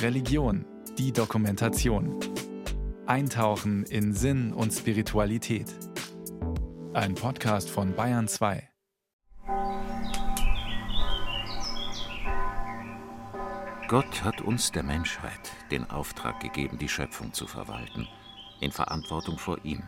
Religion, 0.00 0.64
die 0.98 1.12
Dokumentation. 1.12 2.18
Eintauchen 3.06 3.84
in 3.84 4.12
Sinn 4.12 4.52
und 4.52 4.72
Spiritualität. 4.72 5.66
Ein 6.92 7.14
Podcast 7.14 7.68
von 7.68 7.94
Bayern 7.94 8.28
2. 8.28 8.68
Gott 13.88 14.24
hat 14.24 14.40
uns 14.40 14.70
der 14.70 14.84
Menschheit 14.84 15.40
den 15.70 15.90
Auftrag 15.90 16.40
gegeben, 16.40 16.78
die 16.78 16.88
Schöpfung 16.88 17.32
zu 17.32 17.46
verwalten, 17.46 18.06
in 18.60 18.70
Verantwortung 18.70 19.38
vor 19.38 19.64
ihm, 19.64 19.82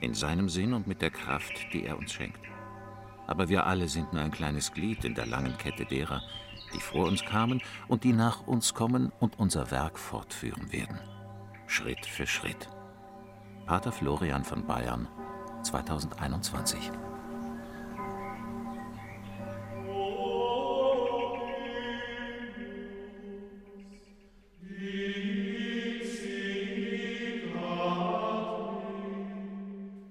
in 0.00 0.14
seinem 0.14 0.48
Sinn 0.48 0.74
und 0.74 0.86
mit 0.86 1.02
der 1.02 1.10
Kraft, 1.10 1.52
die 1.72 1.84
er 1.84 1.98
uns 1.98 2.12
schenkt. 2.12 2.40
Aber 3.26 3.48
wir 3.48 3.66
alle 3.66 3.88
sind 3.88 4.12
nur 4.12 4.22
ein 4.22 4.30
kleines 4.30 4.72
Glied 4.72 5.04
in 5.04 5.14
der 5.14 5.26
langen 5.26 5.56
Kette 5.58 5.84
derer, 5.84 6.22
die 6.74 6.80
vor 6.80 7.06
uns 7.06 7.24
kamen 7.24 7.62
und 7.88 8.04
die 8.04 8.12
nach 8.12 8.46
uns 8.46 8.74
kommen 8.74 9.12
und 9.20 9.38
unser 9.38 9.70
Werk 9.70 9.98
fortführen 9.98 10.72
werden. 10.72 10.98
Schritt 11.66 12.06
für 12.06 12.26
Schritt. 12.26 12.68
Pater 13.66 13.92
Florian 13.92 14.44
von 14.44 14.66
Bayern, 14.66 15.08
2021. 15.62 16.90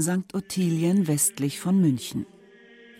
St. 0.02 0.34
Ottilien 0.34 1.08
westlich 1.08 1.60
von 1.60 1.80
München. 1.80 2.26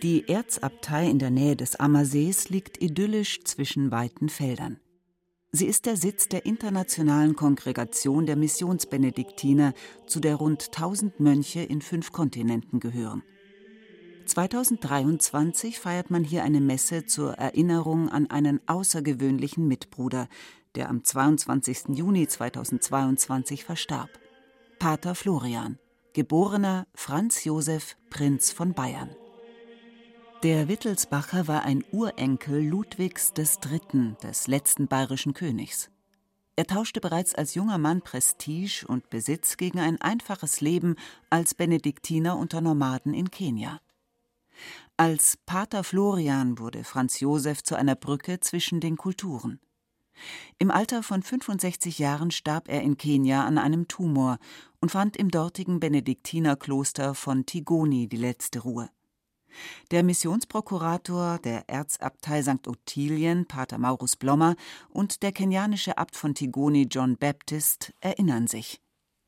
Die 0.02 0.28
Erzabtei 0.28 1.08
in 1.08 1.20
der 1.20 1.30
Nähe 1.30 1.54
des 1.54 1.76
Ammersees 1.76 2.48
liegt 2.48 2.82
idyllisch 2.82 3.44
zwischen 3.44 3.92
weiten 3.92 4.28
Feldern. 4.28 4.80
Sie 5.52 5.66
ist 5.66 5.86
der 5.86 5.96
Sitz 5.96 6.26
der 6.28 6.44
internationalen 6.44 7.36
Kongregation 7.36 8.26
der 8.26 8.34
Missionsbenediktiner, 8.34 9.74
zu 10.08 10.18
der 10.18 10.34
rund 10.34 10.70
1000 10.74 11.20
Mönche 11.20 11.60
in 11.60 11.80
fünf 11.82 12.10
Kontinenten 12.10 12.80
gehören. 12.80 13.22
2023 14.26 15.78
feiert 15.78 16.10
man 16.10 16.24
hier 16.24 16.42
eine 16.42 16.60
Messe 16.60 17.06
zur 17.06 17.34
Erinnerung 17.34 18.08
an 18.08 18.28
einen 18.28 18.60
außergewöhnlichen 18.66 19.68
Mitbruder, 19.68 20.26
der 20.74 20.88
am 20.88 21.04
22. 21.04 21.90
Juni 21.90 22.26
2022 22.26 23.64
verstarb. 23.64 24.10
Pater 24.80 25.14
Florian, 25.14 25.78
geborener 26.12 26.88
Franz 26.92 27.44
Josef 27.44 27.96
Prinz 28.10 28.50
von 28.50 28.72
Bayern. 28.72 29.10
Der 30.42 30.66
Wittelsbacher 30.66 31.46
war 31.46 31.62
ein 31.62 31.84
Urenkel 31.92 32.64
Ludwigs 32.64 33.32
III., 33.38 34.16
des 34.24 34.48
letzten 34.48 34.88
bayerischen 34.88 35.34
Königs. 35.34 35.88
Er 36.56 36.66
tauschte 36.66 37.00
bereits 37.00 37.32
als 37.36 37.54
junger 37.54 37.78
Mann 37.78 38.02
Prestige 38.02 38.84
und 38.88 39.08
Besitz 39.08 39.56
gegen 39.56 39.78
ein 39.78 40.00
einfaches 40.00 40.60
Leben 40.60 40.96
als 41.30 41.54
Benediktiner 41.54 42.36
unter 42.36 42.60
Nomaden 42.60 43.14
in 43.14 43.30
Kenia. 43.30 43.80
Als 44.96 45.38
Pater 45.46 45.84
Florian 45.84 46.58
wurde 46.58 46.82
Franz 46.82 47.20
Josef 47.20 47.62
zu 47.62 47.76
einer 47.76 47.94
Brücke 47.94 48.40
zwischen 48.40 48.80
den 48.80 48.96
Kulturen. 48.96 49.60
Im 50.58 50.72
Alter 50.72 51.04
von 51.04 51.22
65 51.22 52.00
Jahren 52.00 52.32
starb 52.32 52.68
er 52.68 52.82
in 52.82 52.96
Kenia 52.96 53.44
an 53.44 53.58
einem 53.58 53.86
Tumor 53.86 54.38
und 54.80 54.90
fand 54.90 55.16
im 55.16 55.30
dortigen 55.30 55.78
Benediktinerkloster 55.78 57.14
von 57.14 57.46
Tigoni 57.46 58.08
die 58.08 58.16
letzte 58.16 58.58
Ruhe. 58.58 58.90
Der 59.90 60.02
Missionsprokurator 60.02 61.38
der 61.38 61.68
Erzabtei 61.68 62.42
St. 62.42 62.66
Ottilien, 62.68 63.46
Pater 63.46 63.78
Maurus 63.78 64.16
Blommer, 64.16 64.56
und 64.90 65.22
der 65.22 65.32
kenianische 65.32 65.98
Abt 65.98 66.16
von 66.16 66.34
Tigoni, 66.34 66.88
John 66.90 67.16
Baptist, 67.16 67.92
erinnern 68.00 68.46
sich. 68.46 68.80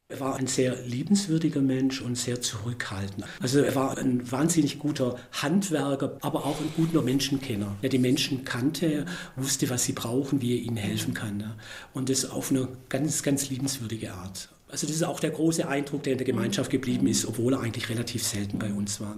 Er 0.08 0.20
war 0.20 0.36
ein 0.36 0.46
sehr 0.46 0.76
liebenswürdiger 0.82 1.62
Mensch 1.62 2.02
und 2.02 2.16
sehr 2.16 2.42
zurückhaltend. 2.42 3.24
Also 3.40 3.60
er 3.60 3.74
war 3.74 3.96
ein 3.96 4.30
wahnsinnig 4.30 4.78
guter 4.78 5.18
Handwerker, 5.32 6.18
aber 6.20 6.44
auch 6.44 6.60
ein 6.60 6.70
guter 6.76 7.00
Menschenkenner. 7.00 7.74
Er 7.80 7.88
die 7.88 7.98
Menschen 7.98 8.44
kannte, 8.44 9.06
wusste, 9.34 9.70
was 9.70 9.84
sie 9.84 9.92
brauchen, 9.92 10.42
wie 10.42 10.58
er 10.58 10.62
ihnen 10.62 10.76
helfen 10.76 11.14
kann. 11.14 11.54
Und 11.94 12.10
das 12.10 12.30
auf 12.30 12.50
eine 12.50 12.68
ganz, 12.90 13.22
ganz 13.22 13.48
liebenswürdige 13.48 14.12
Art. 14.12 14.50
Also 14.68 14.86
das 14.86 14.96
ist 14.96 15.04
auch 15.04 15.20
der 15.20 15.30
große 15.30 15.66
Eindruck, 15.66 16.02
der 16.02 16.12
in 16.12 16.18
der 16.18 16.26
Gemeinschaft 16.26 16.70
geblieben 16.70 17.06
ist, 17.06 17.24
obwohl 17.24 17.54
er 17.54 17.60
eigentlich 17.60 17.88
relativ 17.88 18.22
selten 18.24 18.58
bei 18.58 18.72
uns 18.72 19.00
war. 19.00 19.16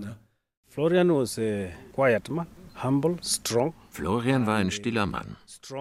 Florian 0.77 1.11
was 1.11 1.39
a 1.39 1.73
quiet 1.95 2.29
man, 2.29 2.47
humble, 2.85 3.17
strong. 3.23 3.73
Florian 3.89 4.47
war 4.47 4.57
ein 4.57 4.71
stiller 4.71 5.07
Mann, 5.07 5.37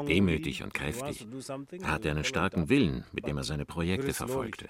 demütig 0.08 0.64
und 0.64 0.74
kräftig. 0.74 1.28
Er 1.82 1.92
hatte 1.92 2.10
einen 2.10 2.24
starken 2.24 2.70
Willen, 2.70 3.04
mit 3.12 3.28
dem 3.28 3.36
er 3.36 3.44
seine 3.44 3.66
Projekte 3.66 4.14
verfolgte. 4.14 4.70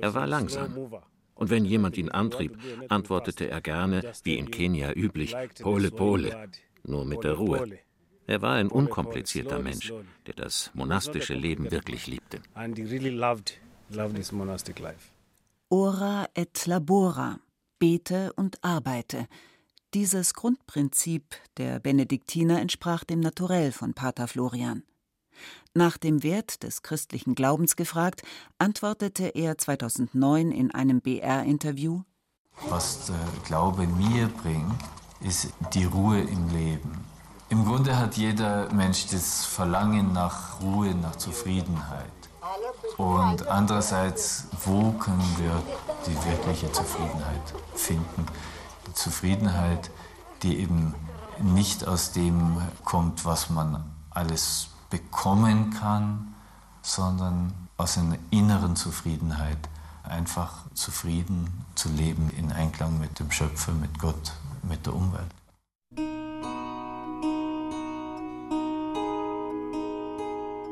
Er 0.00 0.14
war 0.14 0.28
langsam. 0.28 0.92
Und 1.34 1.50
wenn 1.50 1.64
jemand 1.64 1.98
ihn 1.98 2.08
antrieb, 2.08 2.56
antwortete 2.88 3.50
er 3.50 3.60
gerne, 3.60 4.12
wie 4.22 4.36
in 4.36 4.52
Kenia 4.52 4.92
üblich, 4.92 5.34
Pole, 5.60 5.90
Pole, 5.90 6.50
nur 6.84 7.04
mit 7.04 7.24
der 7.24 7.32
Ruhe. 7.32 7.64
Er 8.28 8.42
war 8.42 8.54
ein 8.54 8.68
unkomplizierter 8.68 9.58
Mensch, 9.58 9.92
der 10.28 10.34
das 10.34 10.70
monastische 10.74 11.34
Leben 11.34 11.72
wirklich 11.72 12.06
liebte. 12.06 12.38
Ora 15.68 16.28
et 16.32 16.66
labora, 16.66 17.40
bete 17.80 18.32
und 18.36 18.62
arbeite, 18.62 19.26
dieses 19.94 20.34
Grundprinzip 20.34 21.36
der 21.56 21.78
Benediktiner 21.78 22.60
entsprach 22.60 23.04
dem 23.04 23.20
Naturell 23.20 23.70
von 23.70 23.94
Pater 23.94 24.26
Florian. 24.26 24.82
Nach 25.72 25.96
dem 25.96 26.24
Wert 26.24 26.64
des 26.64 26.82
christlichen 26.82 27.34
Glaubens 27.36 27.76
gefragt, 27.76 28.22
antwortete 28.58 29.28
er 29.28 29.56
2009 29.56 30.50
in 30.50 30.72
einem 30.72 31.00
BR-Interview: 31.00 32.02
Was 32.68 33.06
der 33.06 33.16
Glaube 33.46 33.86
mir 33.86 34.28
bringt, 34.28 34.74
ist 35.20 35.48
die 35.72 35.84
Ruhe 35.84 36.20
im 36.20 36.48
Leben. 36.48 37.04
Im 37.48 37.64
Grunde 37.64 37.96
hat 37.96 38.16
jeder 38.16 38.72
Mensch 38.72 39.06
das 39.06 39.44
Verlangen 39.44 40.12
nach 40.12 40.60
Ruhe, 40.60 40.94
nach 40.94 41.16
Zufriedenheit. 41.16 42.10
Und 42.96 43.46
andererseits, 43.46 44.48
wo 44.64 44.92
können 44.92 45.36
wir 45.38 45.62
die 46.06 46.14
wirkliche 46.28 46.70
Zufriedenheit 46.72 47.54
finden? 47.74 48.26
Zufriedenheit, 48.94 49.90
die 50.42 50.58
eben 50.58 50.94
nicht 51.40 51.86
aus 51.86 52.12
dem 52.12 52.58
kommt, 52.84 53.24
was 53.24 53.50
man 53.50 53.84
alles 54.10 54.68
bekommen 54.90 55.70
kann, 55.70 56.34
sondern 56.82 57.52
aus 57.76 57.98
einer 57.98 58.18
inneren 58.30 58.76
Zufriedenheit, 58.76 59.58
einfach 60.04 60.64
zufrieden 60.74 61.64
zu 61.74 61.88
leben 61.88 62.30
in 62.36 62.52
Einklang 62.52 63.00
mit 63.00 63.18
dem 63.18 63.30
Schöpfer, 63.30 63.72
mit 63.72 63.98
Gott, 63.98 64.32
mit 64.62 64.86
der 64.86 64.94
Umwelt. 64.94 65.30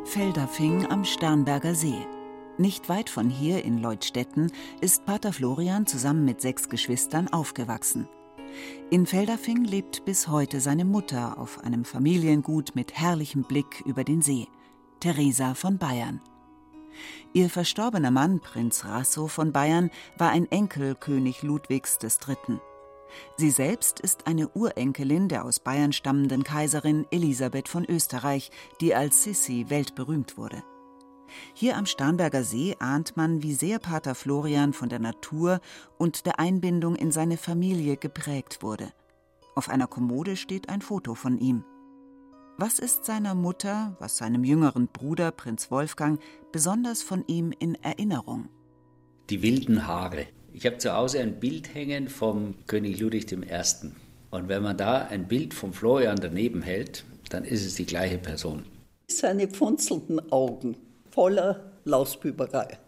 Felderfing 0.05 0.91
am 0.91 1.05
Starnberger 1.05 1.75
See. 1.75 2.07
Nicht 2.59 2.89
weit 2.89 3.09
von 3.09 3.31
hier 3.31 3.65
in 3.65 3.79
Leutstetten 3.79 4.53
ist 4.81 5.07
Pater 5.07 5.33
Florian 5.33 5.87
zusammen 5.87 6.25
mit 6.25 6.43
sechs 6.43 6.69
Geschwistern 6.69 7.29
aufgewachsen. 7.29 8.09
In 8.91 9.07
Feldafing 9.07 9.65
lebt 9.65 10.05
bis 10.05 10.29
heute 10.29 10.61
seine 10.61 10.85
Mutter 10.85 11.39
auf 11.39 11.65
einem 11.65 11.87
Familiengut 11.87 12.75
mit 12.75 12.93
herrlichem 12.93 13.45
Blick 13.45 13.83
über 13.87 14.05
den 14.05 14.21
See, 14.21 14.49
Theresa 15.01 15.55
von 15.55 15.79
Bayern. 15.79 16.21
Ihr 17.33 17.49
verstorbener 17.49 18.11
Mann, 18.11 18.41
Prinz 18.41 18.85
Rasso 18.85 19.29
von 19.29 19.53
Bayern, 19.53 19.91
war 20.19 20.29
ein 20.29 20.51
Enkel 20.51 20.95
König 20.95 21.43
Ludwigs 21.43 21.99
III. 22.03 22.59
Sie 23.39 23.51
selbst 23.51 24.01
ist 24.01 24.27
eine 24.27 24.49
Urenkelin 24.51 25.29
der 25.29 25.47
aus 25.47 25.59
Bayern 25.59 25.93
stammenden 25.93 26.45
Kaiserin 26.45 27.07
Elisabeth 27.11 27.69
von 27.69 27.87
Österreich, 27.87 28.51
die 28.83 28.95
als 28.95 29.23
Sissi 29.23 29.67
weltberühmt 29.69 30.37
wurde. 30.37 30.63
Hier 31.55 31.77
am 31.77 31.87
Starnberger 31.87 32.45
See 32.45 32.77
ahnt 32.79 33.17
man, 33.17 33.43
wie 33.43 33.55
sehr 33.55 33.79
Pater 33.79 34.15
Florian 34.15 34.73
von 34.73 34.89
der 34.89 34.99
Natur 34.99 35.61
und 35.99 36.27
der 36.27 36.39
Einbindung 36.39 36.97
in 36.97 37.13
seine 37.13 37.37
Familie 37.37 37.97
geprägt 37.97 38.63
wurde. 38.63 38.93
Auf 39.55 39.69
einer 39.69 39.87
Kommode 39.87 40.37
steht 40.37 40.69
ein 40.69 40.81
Foto 40.81 41.15
von 41.15 41.39
ihm. 41.39 41.65
Was 42.59 42.79
ist 42.79 43.05
seiner 43.05 43.35
Mutter, 43.35 43.97
was 43.99 44.17
seinem 44.17 44.45
jüngeren 44.45 44.89
Bruder 44.89 45.31
Prinz 45.31 45.71
Wolfgang 45.71 46.21
besonders 46.53 47.03
von 47.03 47.25
ihm 47.27 47.53
in 47.59 47.75
Erinnerung? 47.83 48.49
Die 49.31 49.43
wilden 49.43 49.87
Haare. 49.87 50.27
Ich 50.53 50.67
habe 50.67 50.79
zu 50.79 50.93
Hause 50.93 51.21
ein 51.21 51.41
Bild 51.41 51.75
hängen 51.75 52.09
vom 52.09 52.55
König 52.67 53.01
Ludwig 53.01 53.33
I. 53.33 53.47
Und 54.31 54.49
wenn 54.49 54.63
man 54.63 54.77
da 54.77 55.07
ein 55.07 55.29
Bild 55.29 55.55
von 55.55 55.73
Florian 55.73 56.19
daneben 56.21 56.63
hält, 56.63 57.05
dann 57.31 57.45
ist 57.45 57.65
es 57.65 57.75
die 57.75 57.87
gleiche 57.87 58.19
Person. 58.19 58.65
Seine 59.09 59.49
pfunzelnden 59.49 60.33
Augen, 60.33 60.77
voller 61.13 61.73
Lausbüberei. 61.85 62.79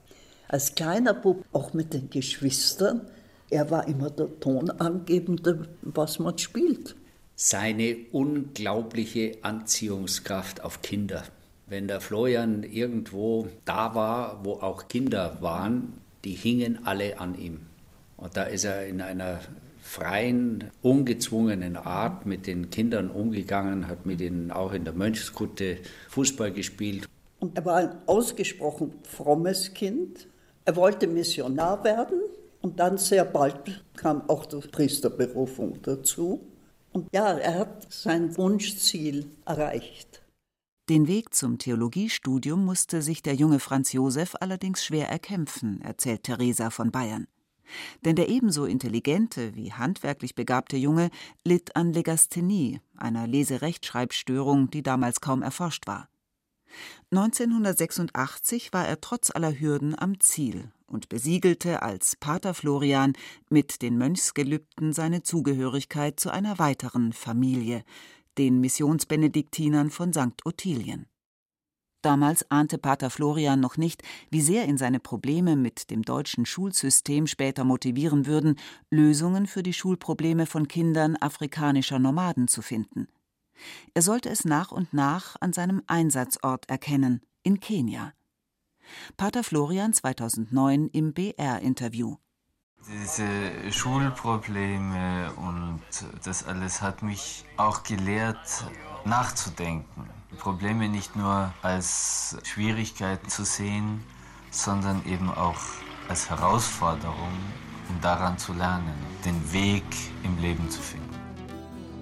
Als 0.49 0.75
kleiner 0.75 1.15
Bub, 1.15 1.45
auch 1.53 1.73
mit 1.73 1.95
den 1.95 2.11
Geschwistern, 2.11 3.03
er 3.51 3.71
war 3.71 3.87
immer 3.87 4.11
der 4.11 4.41
Tonangebende, 4.41 5.69
was 5.83 6.19
man 6.19 6.39
spielt. 6.39 6.97
Seine 7.37 7.97
unglaubliche 8.13 9.39
Anziehungskraft 9.43 10.65
auf 10.65 10.83
Kinder. 10.83 11.25
Wenn 11.67 11.89
der 11.89 12.01
Florian 12.01 12.63
irgendwo 12.63 13.49
da 13.65 13.95
war, 13.95 14.45
wo 14.45 14.55
auch 14.55 14.89
Kinder 14.89 15.39
waren, 15.41 15.95
die 16.25 16.35
hingen 16.35 16.87
alle 16.87 17.19
an 17.19 17.39
ihm. 17.39 17.61
Und 18.17 18.37
da 18.37 18.45
ist 18.45 18.65
er 18.65 18.87
in 18.87 19.01
einer 19.01 19.41
freien, 19.83 20.71
ungezwungenen 20.83 21.77
Art 21.77 22.27
mit 22.27 22.47
den 22.47 22.71
Kindern 22.71 23.11
umgegangen, 23.11 23.89
hat 23.89 24.07
mit 24.07 24.21
ihnen 24.21 24.51
auch 24.51 24.73
in 24.73 24.85
der 24.85 24.95
Mönchskutte 24.95 25.79
Fußball 26.09 26.53
gespielt. 26.53 27.09
Und 27.45 27.59
er 27.59 27.67
war 27.67 27.77
ein 27.77 27.99
ausgesprochen 28.07 28.95
frommes 29.03 29.75
Kind. 29.75 30.29
Er 30.65 30.77
wollte 30.77 31.07
Missionar 31.07 31.85
werden 31.85 32.19
und 32.63 32.81
dann 32.81 32.97
sehr 32.97 33.27
bald 33.27 33.85
kam 33.99 34.27
auch 34.31 34.47
die 34.47 34.61
Priesterberufung 34.61 35.83
dazu. 35.83 36.41
Und 36.95 37.07
ja, 37.13 37.37
er 37.37 37.59
hat 37.59 37.93
sein 37.93 38.35
Wunschziel 38.39 39.27
erreicht. 39.45 40.23
Den 40.89 41.07
Weg 41.07 41.35
zum 41.35 41.59
Theologiestudium 41.59 42.65
musste 42.65 43.03
sich 43.03 43.23
der 43.23 43.35
junge 43.35 43.61
Franz 43.61 43.93
Josef 43.93 44.37
allerdings 44.41 44.83
schwer 44.83 45.11
erkämpfen, 45.11 45.83
erzählt 45.83 46.23
Theresa 46.23 46.71
von 46.71 46.91
Bayern. 46.93 47.27
Denn 48.07 48.17
der 48.17 48.31
ebenso 48.31 48.65
intelligente 48.65 49.55
wie 49.55 49.71
handwerklich 49.71 50.35
begabte 50.35 50.79
Junge 50.79 51.11
litt 51.45 51.77
an 51.77 51.93
Legasthenie, 51.93 52.81
einer 52.97 53.27
Leserechtschreibstörung, 53.27 54.71
die 54.71 54.83
damals 54.83 55.21
kaum 55.21 55.43
erforscht 55.43 55.87
war. 55.87 56.09
1986 57.11 58.73
war 58.73 58.87
er 58.87 59.01
trotz 59.01 59.31
aller 59.31 59.59
Hürden 59.59 59.99
am 59.99 60.21
Ziel 60.21 60.71
und 60.87 61.09
besiegelte 61.09 61.83
als 61.83 62.17
Pater 62.17 62.55
Florian 62.55 63.15
mit 63.51 63.83
den 63.83 63.99
Mönchsgelübden 63.99 64.93
seine 64.93 65.23
Zugehörigkeit 65.23 66.21
zu 66.21 66.31
einer 66.31 66.59
weiteren 66.59 67.13
Familie, 67.13 67.85
den 68.39 68.61
Missionsbenediktinern 68.61 69.91
von 69.91 70.13
St. 70.13 70.45
Ottilien. 70.45 71.07
Damals 72.05 72.51
ahnte 72.51 72.77
Pater 72.77 73.09
Florian 73.09 73.61
noch 73.61 73.79
nicht, 73.79 74.03
wie 74.31 74.43
sehr 74.43 74.69
ihn 74.69 74.77
seine 74.77 75.01
Probleme 75.01 75.57
mit 75.57 75.91
dem 75.91 76.03
deutschen 76.03 76.45
Schulsystem 76.45 77.27
später 77.27 77.65
motivieren 77.65 78.27
würden, 78.27 78.57
Lösungen 78.91 79.47
für 79.47 79.63
die 79.63 79.73
Schulprobleme 79.73 80.45
von 80.45 80.69
Kindern 80.69 81.17
afrikanischer 81.17 81.99
Nomaden 81.99 82.47
zu 82.47 82.61
finden. 82.61 83.09
Er 83.95 84.03
sollte 84.03 84.29
es 84.31 84.45
nach 84.45 84.73
und 84.73 84.93
nach 84.93 85.37
an 85.41 85.53
seinem 85.53 85.83
Einsatzort 85.87 86.69
erkennen, 86.69 87.21
in 87.43 87.61
Kenia. 87.61 88.13
Pater 89.17 89.45
Florian 89.45 89.93
2009 89.93 90.89
im 90.89 91.13
BR-Interview. 91.13 92.17
Diese 92.87 93.73
Schulprobleme 93.73 95.33
und 95.37 95.81
das 96.23 96.45
alles 96.45 96.83
hat 96.83 97.03
mich 97.03 97.45
auch 97.57 97.83
gelehrt, 97.83 98.67
nachzudenken. 99.07 100.11
Probleme 100.39 100.89
nicht 100.89 101.17
nur 101.17 101.55
als 101.63 102.37
Schwierigkeiten 102.43 103.29
zu 103.31 103.45
sehen, 103.45 104.05
sondern 104.51 105.05
eben 105.07 105.31
auch 105.31 105.61
als 106.09 106.29
Herausforderung, 106.29 107.33
um 107.89 108.01
daran 108.03 108.37
zu 108.37 108.53
lernen, 108.53 108.95
den 109.25 109.53
Weg 109.53 109.85
im 110.23 110.37
Leben 110.39 110.69
zu 110.69 110.81
finden. 110.81 111.15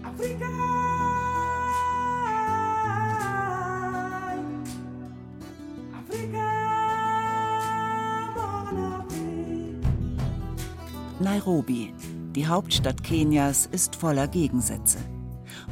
Afrika! 0.03 1.02
Nairobi, 11.33 11.95
die 12.37 12.47
Hauptstadt 12.47 13.03
Kenias, 13.03 13.65
ist 13.65 13.97
voller 13.97 14.29
Gegensätze. 14.29 14.99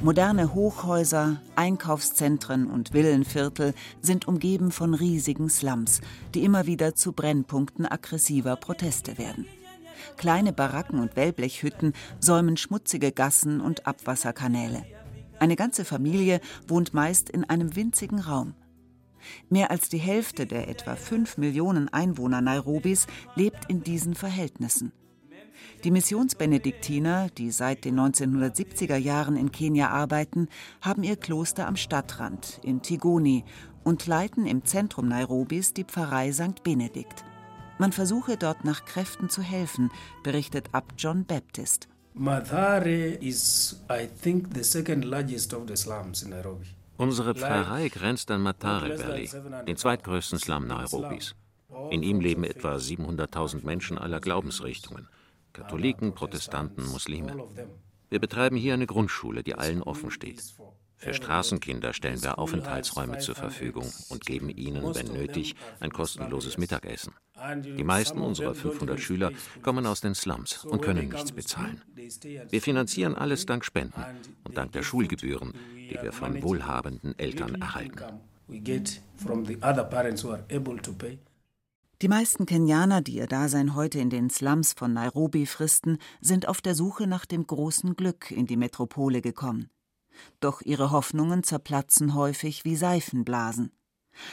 Moderne 0.02 0.54
Hochhäuser, 0.54 1.42
Einkaufszentren 1.54 2.70
und 2.70 2.94
Villenviertel 2.94 3.74
sind 4.00 4.26
umgeben 4.26 4.70
von 4.70 4.94
riesigen 4.94 5.50
Slums, 5.50 6.00
die 6.32 6.44
immer 6.44 6.64
wieder 6.64 6.94
zu 6.94 7.12
Brennpunkten 7.12 7.84
aggressiver 7.84 8.56
Proteste 8.56 9.18
werden. 9.18 9.44
Kleine 10.16 10.54
Baracken 10.54 10.98
und 10.98 11.14
Wellblechhütten 11.14 11.92
säumen 12.20 12.56
schmutzige 12.56 13.12
Gassen 13.12 13.60
und 13.60 13.86
Abwasserkanäle. 13.86 14.86
Eine 15.40 15.56
ganze 15.56 15.84
Familie 15.84 16.40
wohnt 16.68 16.94
meist 16.94 17.28
in 17.28 17.44
einem 17.44 17.76
winzigen 17.76 18.20
Raum. 18.20 18.54
Mehr 19.50 19.70
als 19.70 19.90
die 19.90 19.98
Hälfte 19.98 20.46
der 20.46 20.68
etwa 20.68 20.96
fünf 20.96 21.36
Millionen 21.36 21.90
Einwohner 21.90 22.40
Nairobis 22.40 23.06
lebt 23.34 23.66
in 23.68 23.82
diesen 23.82 24.14
Verhältnissen. 24.14 24.92
Die 25.84 25.90
Missionsbenediktiner, 25.90 27.28
die 27.36 27.50
seit 27.50 27.84
den 27.84 27.98
1970er 27.98 28.96
Jahren 28.96 29.36
in 29.36 29.50
Kenia 29.50 29.88
arbeiten, 29.88 30.48
haben 30.80 31.02
ihr 31.02 31.16
Kloster 31.16 31.66
am 31.66 31.76
Stadtrand 31.76 32.60
in 32.62 32.82
Tigoni 32.82 33.44
und 33.82 34.06
leiten 34.06 34.46
im 34.46 34.64
Zentrum 34.64 35.08
Nairobis 35.08 35.72
die 35.72 35.84
Pfarrei 35.84 36.32
St. 36.32 36.62
Benedikt. 36.62 37.24
Man 37.78 37.92
versuche 37.92 38.36
dort 38.36 38.64
nach 38.64 38.84
Kräften 38.84 39.30
zu 39.30 39.40
helfen, 39.40 39.90
berichtet 40.22 40.68
Abt 40.72 40.94
John 40.98 41.24
Baptist. 41.24 41.88
Mathare 42.12 43.16
is, 43.20 43.82
I 43.90 44.06
think, 44.06 44.54
the 44.54 44.62
second 44.62 45.04
largest 45.04 45.54
of 45.54 45.66
the 45.66 45.76
slums 45.76 46.22
in 46.22 46.30
Nairobi. 46.30 46.66
Unsere 46.98 47.34
Pfarrei 47.34 47.88
grenzt 47.88 48.30
an 48.30 48.42
Matare 48.42 48.98
Valley, 48.98 49.30
den 49.66 49.76
zweitgrößten 49.78 50.38
Slum 50.38 50.66
Nairobis. 50.66 51.34
In 51.90 52.02
ihm 52.02 52.20
leben 52.20 52.44
etwa 52.44 52.76
700.000 52.76 53.64
Menschen 53.64 53.96
aller 53.96 54.20
Glaubensrichtungen. 54.20 55.08
Katholiken, 55.60 56.14
Protestanten, 56.14 56.86
Muslime. 56.86 57.36
Wir 58.08 58.18
betreiben 58.18 58.56
hier 58.56 58.72
eine 58.72 58.86
Grundschule, 58.86 59.42
die 59.42 59.54
allen 59.54 59.82
offen 59.82 60.10
steht. 60.10 60.42
Für 60.96 61.12
Straßenkinder 61.12 61.92
stellen 61.92 62.22
wir 62.22 62.38
Aufenthaltsräume 62.38 63.18
zur 63.18 63.34
Verfügung 63.34 63.92
und 64.08 64.24
geben 64.24 64.48
ihnen, 64.48 64.94
wenn 64.94 65.12
nötig, 65.12 65.56
ein 65.78 65.92
kostenloses 65.92 66.56
Mittagessen. 66.56 67.12
Die 67.62 67.84
meisten 67.84 68.20
unserer 68.20 68.54
500 68.54 68.98
Schüler 68.98 69.32
kommen 69.62 69.86
aus 69.86 70.00
den 70.00 70.14
Slums 70.14 70.64
und 70.64 70.80
können 70.80 71.08
nichts 71.08 71.32
bezahlen. 71.32 71.82
Wir 72.48 72.62
finanzieren 72.62 73.14
alles 73.14 73.44
dank 73.44 73.64
Spenden 73.64 74.04
und 74.44 74.56
dank 74.56 74.72
der 74.72 74.82
Schulgebühren, 74.82 75.52
die 75.74 75.98
wir 76.00 76.12
von 76.12 76.42
wohlhabenden 76.42 77.18
Eltern 77.18 77.54
erhalten. 77.56 78.00
Die 82.02 82.08
meisten 82.08 82.46
Kenianer, 82.46 83.02
die 83.02 83.16
ihr 83.16 83.26
Dasein 83.26 83.74
heute 83.74 83.98
in 83.98 84.08
den 84.08 84.30
Slums 84.30 84.72
von 84.72 84.94
Nairobi 84.94 85.44
fristen, 85.44 85.98
sind 86.22 86.48
auf 86.48 86.62
der 86.62 86.74
Suche 86.74 87.06
nach 87.06 87.26
dem 87.26 87.46
großen 87.46 87.94
Glück 87.94 88.30
in 88.30 88.46
die 88.46 88.56
Metropole 88.56 89.20
gekommen. 89.20 89.68
Doch 90.40 90.62
ihre 90.62 90.92
Hoffnungen 90.92 91.42
zerplatzen 91.42 92.14
häufig 92.14 92.64
wie 92.64 92.74
Seifenblasen. 92.74 93.72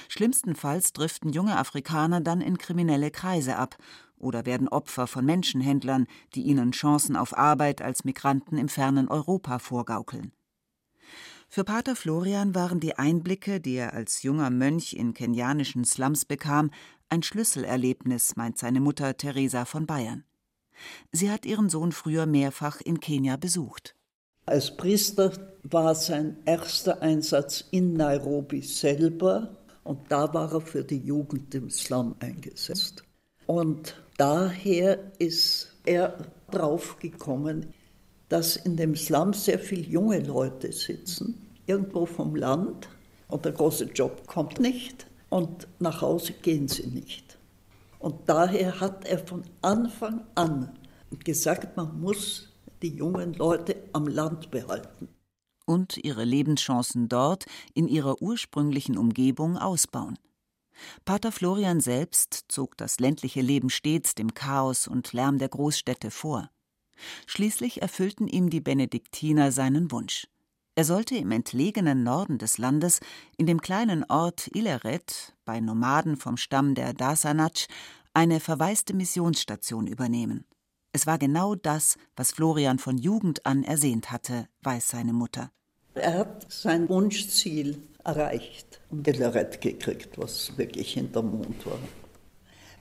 Schlimmstenfalls 0.08 0.94
driften 0.94 1.34
junge 1.34 1.58
Afrikaner 1.58 2.22
dann 2.22 2.40
in 2.40 2.58
kriminelle 2.58 3.12
Kreise 3.12 3.58
ab 3.58 3.76
oder 4.16 4.46
werden 4.46 4.70
Opfer 4.70 5.06
von 5.06 5.26
Menschenhändlern, 5.26 6.08
die 6.36 6.44
ihnen 6.44 6.72
Chancen 6.72 7.18
auf 7.18 7.38
Arbeit 7.38 7.82
als 7.82 8.06
Migranten 8.06 8.58
im 8.58 8.70
fernen 8.70 9.10
Europa 9.10 9.60
vorgaukeln. 9.60 10.32
Für 11.50 11.64
Pater 11.64 11.96
Florian 11.96 12.54
waren 12.56 12.80
die 12.80 12.96
Einblicke, 12.96 13.60
die 13.62 13.76
er 13.76 13.94
als 13.94 14.22
junger 14.22 14.50
Mönch 14.50 14.94
in 14.94 15.14
kenianischen 15.14 15.86
Slums 15.86 16.26
bekam, 16.26 16.72
ein 17.10 17.24
Schlüsselerlebnis, 17.24 18.36
meint 18.36 18.58
seine 18.58 18.82
Mutter 18.82 19.16
Theresa 19.16 19.66
von 19.66 19.86
Bayern. 19.86 20.26
Sie 21.12 21.32
hat 21.32 21.46
ihren 21.46 21.70
Sohn 21.70 21.92
früher 21.92 22.26
mehrfach 22.26 22.82
in 22.82 23.00
Kenia 23.00 23.38
besucht. 23.38 23.96
Als 24.46 24.76
Priester 24.76 25.32
war 25.64 25.96
sein 25.96 26.38
erster 26.46 27.02
Einsatz 27.02 27.66
in 27.72 27.94
Nairobi 27.94 28.62
selber 28.62 29.58
und 29.84 30.12
da 30.12 30.34
war 30.34 30.54
er 30.54 30.62
für 30.62 30.84
die 30.84 31.00
Jugend 31.00 31.56
im 31.56 31.70
Slum 31.70 32.16
eingesetzt. 32.20 33.04
Und 33.46 34.02
daher 34.18 35.12
ist 35.18 35.76
er 35.86 36.18
draufgekommen, 36.52 37.74
dass 38.30 38.56
in 38.56 38.76
dem 38.78 38.96
Slum 38.96 39.34
sehr 39.34 39.60
viele 39.60 39.84
junge 39.84 40.20
Leute 40.20 40.72
sitzen, 40.72 41.48
irgendwo 41.66 42.06
vom 42.06 42.36
Land 42.36 42.90
und 43.28 43.46
der 43.46 43.54
große 43.54 43.86
Job 43.86 44.28
kommt 44.28 44.60
nicht 44.60 45.08
und 45.30 45.68
nach 45.80 46.02
Hause 46.02 46.34
gehen 46.34 46.68
sie 46.68 46.88
nicht. 46.88 47.38
Und 48.00 48.16
daher 48.28 48.80
hat 48.80 49.06
er 49.06 49.20
von 49.20 49.44
Anfang 49.62 50.22
an 50.36 50.78
gesagt, 51.24 51.78
man 51.78 52.00
muss 52.00 52.50
die 52.82 52.96
jungen 52.96 53.34
Leute 53.34 53.76
am 53.94 54.08
Land 54.08 54.52
behalten. 54.52 55.10
Und 55.66 55.98
ihre 55.98 56.24
Lebenschancen 56.24 57.10
dort 57.10 57.46
in 57.74 57.88
ihrer 57.88 58.22
ursprünglichen 58.22 58.98
Umgebung 58.98 59.58
ausbauen. 59.58 60.18
Pater 61.06 61.32
Florian 61.32 61.82
selbst 61.82 62.46
zog 62.48 62.78
das 62.78 63.00
ländliche 63.00 63.42
Leben 63.42 63.70
stets 63.70 64.16
dem 64.16 64.34
Chaos 64.34 64.88
und 64.88 65.12
Lärm 65.12 65.40
der 65.40 65.50
Großstädte 65.50 66.12
vor. 66.12 66.50
Schließlich 67.26 67.82
erfüllten 67.82 68.28
ihm 68.28 68.50
die 68.50 68.62
Benediktiner 68.62 69.52
seinen 69.52 69.92
Wunsch. 69.92 70.28
Er 70.76 70.84
sollte 70.84 71.16
im 71.16 71.32
entlegenen 71.32 72.04
Norden 72.04 72.38
des 72.38 72.60
Landes, 72.60 73.00
in 73.36 73.48
dem 73.48 73.62
kleinen 73.62 74.04
Ort 74.10 74.48
Ileret, 74.56 75.36
bei 75.44 75.60
Nomaden 75.60 76.18
vom 76.18 76.38
Stamm 76.38 76.76
der 76.76 76.94
Dasanatsch, 76.94 77.68
eine 78.14 78.40
verwaiste 78.40 78.94
Missionsstation 78.94 79.88
übernehmen. 79.88 80.46
Es 80.92 81.08
war 81.08 81.18
genau 81.18 81.56
das, 81.56 81.98
was 82.16 82.32
Florian 82.32 82.80
von 82.80 82.98
Jugend 82.98 83.46
an 83.46 83.64
ersehnt 83.64 84.12
hatte, 84.12 84.48
weiß 84.62 84.90
seine 84.90 85.14
Mutter. 85.14 85.52
Er 85.96 86.14
hat 86.20 86.52
sein 86.52 86.88
Wunschziel 86.90 87.82
erreicht 88.04 88.80
und 88.90 89.08
Ileret 89.08 89.62
gekriegt, 89.62 90.18
was 90.18 90.58
wirklich 90.58 90.94
hinter 90.94 91.24
Mond 91.24 91.66
war. 91.66 91.80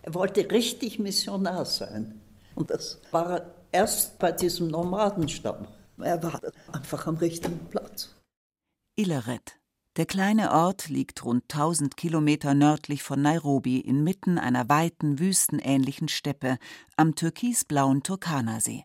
Er 0.02 0.14
wollte 0.14 0.50
richtig 0.50 0.98
Missionar 0.98 1.64
sein. 1.64 2.20
Und 2.54 2.70
das 2.70 3.00
war 3.10 3.54
erst 3.76 4.18
bei 4.18 4.32
diesem 4.32 4.68
Nomadenstamm. 4.68 5.68
Er 5.98 6.22
war 6.22 6.40
einfach 6.72 7.06
am 7.06 7.16
richtigen 7.16 7.60
Platz. 7.68 8.16
Ileret. 8.96 9.58
Der 9.96 10.06
kleine 10.06 10.52
Ort 10.52 10.88
liegt 10.88 11.24
rund 11.24 11.44
1000 11.44 11.96
Kilometer 11.96 12.54
nördlich 12.54 13.02
von 13.02 13.20
Nairobi 13.20 13.80
inmitten 13.80 14.38
einer 14.38 14.68
weiten, 14.70 15.18
wüstenähnlichen 15.18 16.08
Steppe 16.08 16.58
am 16.96 17.14
türkisblauen 17.14 18.02
Turkana-See. 18.02 18.84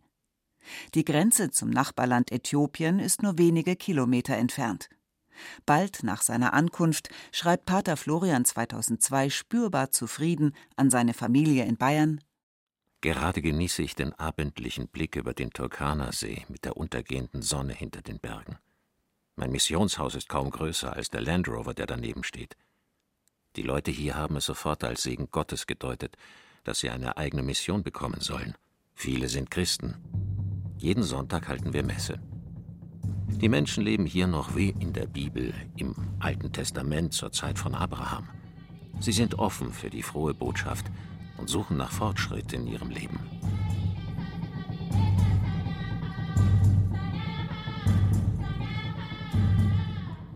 Die 0.94 1.06
Grenze 1.06 1.52
zum 1.52 1.70
Nachbarland 1.70 2.32
Äthiopien 2.32 3.00
ist 3.00 3.24
nur 3.24 3.38
wenige 3.38 3.76
Kilometer 3.76 4.36
entfernt. 4.36 4.90
Bald 5.66 6.04
nach 6.04 6.22
seiner 6.22 6.54
Ankunft 6.54 7.10
schreibt 7.32 7.66
Pater 7.66 7.96
Florian 7.96 8.46
2002 8.46 9.30
spürbar 9.30 9.92
zufrieden 9.92 10.54
an 10.76 10.90
seine 10.90 11.14
Familie 11.14 11.66
in 11.66 11.78
Bayern. 11.78 12.22
Gerade 13.02 13.42
genieße 13.42 13.82
ich 13.82 13.96
den 13.96 14.14
abendlichen 14.14 14.88
Blick 14.88 15.16
über 15.16 15.34
den 15.34 15.50
Turkana-See 15.50 16.46
mit 16.50 16.66
der 16.66 16.78
untergehenden 16.78 17.42
Sonne 17.42 17.74
hinter 17.74 18.04
den 18.04 18.20
Bergen. 18.20 18.58
Mein 19.36 19.52
Missionshaus 19.52 20.14
ist 20.14 20.30
kaum 20.30 20.52
größer 20.52 20.94
als 20.94 21.10
der 21.10 21.22
Land 21.22 21.48
Rover, 21.48 21.74
der 21.74 21.88
daneben 21.88 22.24
steht. 22.24 22.56
Die 23.56 23.64
Leute 23.64 23.90
hier 23.90 24.16
haben 24.16 24.36
es 24.36 24.46
sofort 24.46 24.84
als 24.84 25.02
Segen 25.02 25.30
Gottes 25.32 25.66
gedeutet, 25.66 26.16
dass 26.64 26.80
sie 26.80 26.92
eine 26.92 27.18
eigene 27.18 27.42
Mission 27.42 27.82
bekommen 27.82 28.22
sollen. 28.22 28.56
Viele 28.94 29.30
sind 29.30 29.50
Christen. 29.50 29.96
Jeden 30.78 31.04
Sonntag 31.04 31.48
halten 31.48 31.74
wir 31.74 31.84
Messe. 31.84 32.22
Die 33.30 33.50
Menschen 33.50 33.84
leben 33.84 34.06
hier 34.06 34.28
noch 34.28 34.56
wie 34.56 34.70
in 34.70 34.94
der 34.94 35.08
Bibel, 35.08 35.56
im 35.76 35.96
Alten 36.20 36.52
Testament 36.54 37.14
zur 37.14 37.32
Zeit 37.32 37.58
von 37.58 37.74
Abraham. 37.74 38.30
Sie 39.00 39.12
sind 39.12 39.40
offen 39.40 39.74
für 39.74 39.90
die 39.90 40.04
frohe 40.04 40.36
Botschaft 40.36 40.86
und 41.42 41.50
suchen 41.50 41.76
nach 41.76 41.92
Fortschritt 41.92 42.54
in 42.54 42.68
ihrem 42.68 42.90
Leben. 42.90 43.20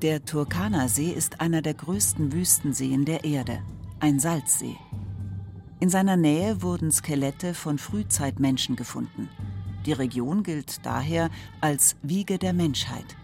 Der 0.02 0.26
Turkana-See 0.26 1.12
ist 1.12 1.40
einer 1.40 1.62
der 1.62 1.74
größten 1.74 2.34
Wüstenseen 2.34 3.06
der 3.06 3.24
Erde, 3.24 3.62
ein 4.00 4.20
Salzsee. 4.20 4.76
In 5.80 5.90
seiner 5.90 6.18
Nähe 6.18 6.62
wurden 6.62 6.92
Skelette 6.92 7.54
von 7.54 7.78
Frühzeitmenschen 7.78 8.76
gefunden. 8.76 9.30
Die 9.86 9.94
Region 9.94 10.44
gilt 10.44 10.86
daher 10.86 11.30
als 11.62 11.96
Wiege 12.02 12.38
der 12.40 12.54
Menschheit. 12.54 13.16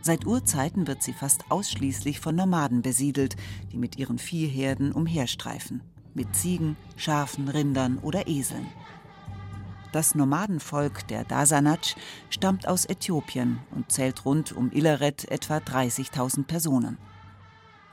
Seit 0.00 0.26
Urzeiten 0.26 0.86
wird 0.86 1.02
sie 1.02 1.12
fast 1.12 1.50
ausschließlich 1.50 2.20
von 2.20 2.34
Nomaden 2.34 2.82
besiedelt, 2.82 3.36
die 3.72 3.78
mit 3.78 3.96
ihren 3.98 4.18
Viehherden 4.18 4.92
umherstreifen, 4.92 5.80
mit 6.14 6.34
Ziegen, 6.34 6.76
Schafen, 6.96 7.48
Rindern 7.48 7.98
oder 7.98 8.28
Eseln. 8.28 8.66
Das 9.92 10.14
Nomadenvolk 10.14 11.06
der 11.08 11.24
Dasanatsch 11.24 11.96
stammt 12.30 12.66
aus 12.66 12.86
Äthiopien 12.86 13.58
und 13.72 13.92
zählt 13.92 14.24
rund 14.24 14.52
um 14.52 14.72
Illeret 14.72 15.30
etwa 15.30 15.58
30.000 15.58 16.44
Personen. 16.44 16.96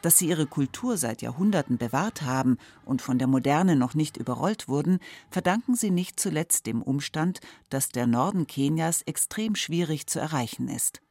Dass 0.01 0.17
sie 0.17 0.29
ihre 0.29 0.47
Kultur 0.47 0.95
seit 0.95 1.21
Jahrhunderten 1.21 1.77
bewahrt 1.77 2.21
haben 2.21 2.57
und 2.85 3.01
von 3.01 3.17
der 3.19 3.27
Moderne 3.27 3.75
noch 3.75 3.95
nicht 3.95 4.15
überrollt 4.15 4.69
wurden, 4.69 4.99
verdanken 5.29 5.75
sie 5.75 5.91
nicht 5.91 6.21
zuletzt 6.21 6.67
dem 6.67 6.81
Umstand, 6.81 7.41
dass 7.69 7.89
der 7.89 8.07
Norden 8.07 8.47
Kenias 8.47 9.01
extrem 9.01 9.55
schwierig 9.55 10.07
zu 10.07 10.19
erreichen 10.19 10.69
ist. 10.69 11.01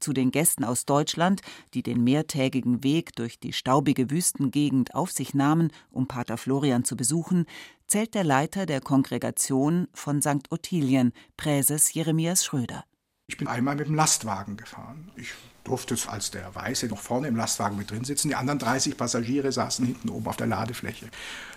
Zu 0.00 0.12
den 0.12 0.30
Gästen 0.30 0.64
aus 0.64 0.86
Deutschland, 0.86 1.40
die 1.74 1.82
den 1.82 2.04
mehrtägigen 2.04 2.82
Weg 2.84 3.14
durch 3.16 3.38
die 3.38 3.52
staubige 3.52 4.10
Wüstengegend 4.10 4.94
auf 4.94 5.10
sich 5.10 5.34
nahmen, 5.34 5.70
um 5.90 6.06
Pater 6.06 6.36
Florian 6.36 6.84
zu 6.84 6.96
besuchen, 6.96 7.46
zählt 7.86 8.14
der 8.14 8.24
Leiter 8.24 8.66
der 8.66 8.80
Kongregation 8.80 9.88
von 9.92 10.22
St. 10.22 10.50
Ottilien, 10.50 11.12
Präses 11.36 11.92
Jeremias 11.92 12.44
Schröder. 12.44 12.84
Ich 13.26 13.38
bin 13.38 13.48
einmal 13.48 13.76
mit 13.76 13.86
dem 13.86 13.94
Lastwagen 13.94 14.56
gefahren. 14.56 15.10
Ich 15.16 15.32
durfte 15.64 15.96
als 16.08 16.30
der 16.30 16.54
Weiße 16.54 16.88
noch 16.88 17.00
vorne 17.00 17.28
im 17.28 17.36
Lastwagen 17.36 17.78
mit 17.78 17.90
drin 17.90 18.04
sitzen. 18.04 18.28
Die 18.28 18.34
anderen 18.34 18.58
30 18.58 18.98
Passagiere 18.98 19.50
saßen 19.50 19.86
hinten 19.86 20.10
oben 20.10 20.26
auf 20.26 20.36
der 20.36 20.46
Ladefläche. 20.46 21.08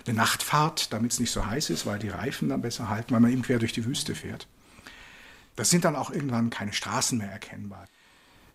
Eine 0.06 0.16
Nachtfahrt, 0.16 0.92
damit 0.92 1.12
es 1.12 1.20
nicht 1.20 1.30
so 1.30 1.44
heiß 1.44 1.68
ist, 1.70 1.84
weil 1.84 1.98
die 1.98 2.08
Reifen 2.08 2.48
dann 2.48 2.62
besser 2.62 2.88
halten, 2.88 3.12
weil 3.12 3.20
man 3.20 3.32
eben 3.32 3.42
quer 3.42 3.58
durch 3.58 3.74
die 3.74 3.84
Wüste 3.84 4.14
fährt. 4.14 4.48
Das 5.56 5.68
sind 5.68 5.84
dann 5.84 5.96
auch 5.96 6.10
irgendwann 6.10 6.50
keine 6.50 6.72
Straßen 6.72 7.18
mehr 7.18 7.30
erkennbar. 7.30 7.84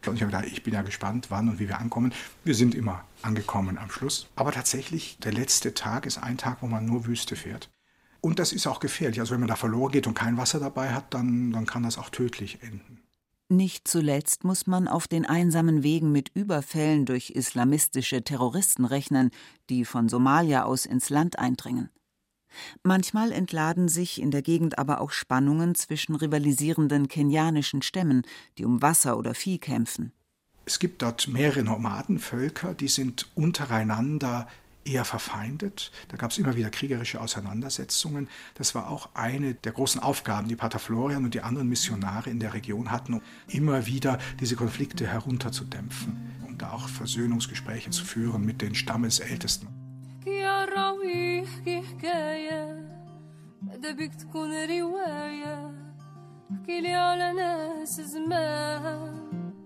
Und 0.07 0.15
ich 0.15 0.21
habe 0.21 0.31
gedacht, 0.31 0.51
ich 0.51 0.63
bin 0.63 0.73
ja 0.73 0.81
gespannt, 0.81 1.27
wann 1.29 1.49
und 1.49 1.59
wie 1.59 1.67
wir 1.67 1.79
ankommen. 1.79 2.13
Wir 2.43 2.55
sind 2.55 2.75
immer 2.75 3.03
angekommen 3.21 3.77
am 3.77 3.89
Schluss. 3.89 4.27
Aber 4.35 4.51
tatsächlich, 4.51 5.17
der 5.19 5.33
letzte 5.33 5.73
Tag 5.73 6.05
ist 6.05 6.17
ein 6.17 6.37
Tag, 6.37 6.57
wo 6.61 6.67
man 6.67 6.85
nur 6.85 7.05
Wüste 7.05 7.35
fährt. 7.35 7.69
Und 8.21 8.39
das 8.39 8.53
ist 8.53 8.67
auch 8.67 8.79
gefährlich. 8.79 9.19
Also 9.19 9.33
wenn 9.33 9.41
man 9.41 9.49
da 9.49 9.55
verloren 9.55 9.91
geht 9.91 10.07
und 10.07 10.13
kein 10.13 10.37
Wasser 10.37 10.59
dabei 10.59 10.93
hat, 10.93 11.13
dann, 11.13 11.51
dann 11.51 11.65
kann 11.65 11.83
das 11.83 11.97
auch 11.97 12.09
tödlich 12.09 12.63
enden. 12.63 13.03
Nicht 13.49 13.87
zuletzt 13.87 14.45
muss 14.45 14.65
man 14.65 14.87
auf 14.87 15.07
den 15.07 15.25
einsamen 15.25 15.83
Wegen 15.83 16.11
mit 16.11 16.29
Überfällen 16.33 17.05
durch 17.05 17.31
islamistische 17.31 18.23
Terroristen 18.23 18.85
rechnen, 18.85 19.29
die 19.69 19.85
von 19.85 20.09
Somalia 20.09 20.63
aus 20.63 20.85
ins 20.85 21.09
Land 21.09 21.37
eindringen. 21.37 21.89
Manchmal 22.83 23.31
entladen 23.31 23.87
sich 23.87 24.21
in 24.21 24.31
der 24.31 24.41
Gegend 24.41 24.77
aber 24.77 25.01
auch 25.01 25.11
Spannungen 25.11 25.75
zwischen 25.75 26.15
rivalisierenden 26.15 27.07
kenianischen 27.07 27.81
Stämmen, 27.81 28.23
die 28.57 28.65
um 28.65 28.81
Wasser 28.81 29.17
oder 29.17 29.33
Vieh 29.33 29.59
kämpfen. 29.59 30.11
Es 30.65 30.79
gibt 30.79 31.01
dort 31.01 31.27
mehrere 31.27 31.63
Nomadenvölker, 31.63 32.73
die 32.73 32.87
sind 32.87 33.27
untereinander 33.35 34.47
eher 34.85 35.05
verfeindet. 35.05 35.91
Da 36.09 36.17
gab 36.17 36.31
es 36.31 36.37
immer 36.37 36.55
wieder 36.55 36.69
kriegerische 36.69 37.21
Auseinandersetzungen. 37.21 38.29
Das 38.55 38.75
war 38.75 38.89
auch 38.89 39.09
eine 39.13 39.55
der 39.55 39.71
großen 39.71 40.01
Aufgaben, 40.01 40.47
die 40.47 40.55
Pater 40.55 40.79
Florian 40.79 41.23
und 41.23 41.33
die 41.33 41.41
anderen 41.41 41.69
Missionare 41.69 42.29
in 42.29 42.39
der 42.39 42.53
Region 42.53 42.91
hatten, 42.91 43.15
um 43.15 43.21
immer 43.47 43.85
wieder 43.85 44.19
diese 44.39 44.55
Konflikte 44.55 45.07
herunterzudämpfen 45.07 46.17
und 46.47 46.61
da 46.61 46.71
auch 46.71 46.87
Versöhnungsgespräche 46.87 47.89
zu 47.89 48.05
führen 48.05 48.45
mit 48.45 48.61
den 48.61 48.75
Stammesältesten. 48.75 49.82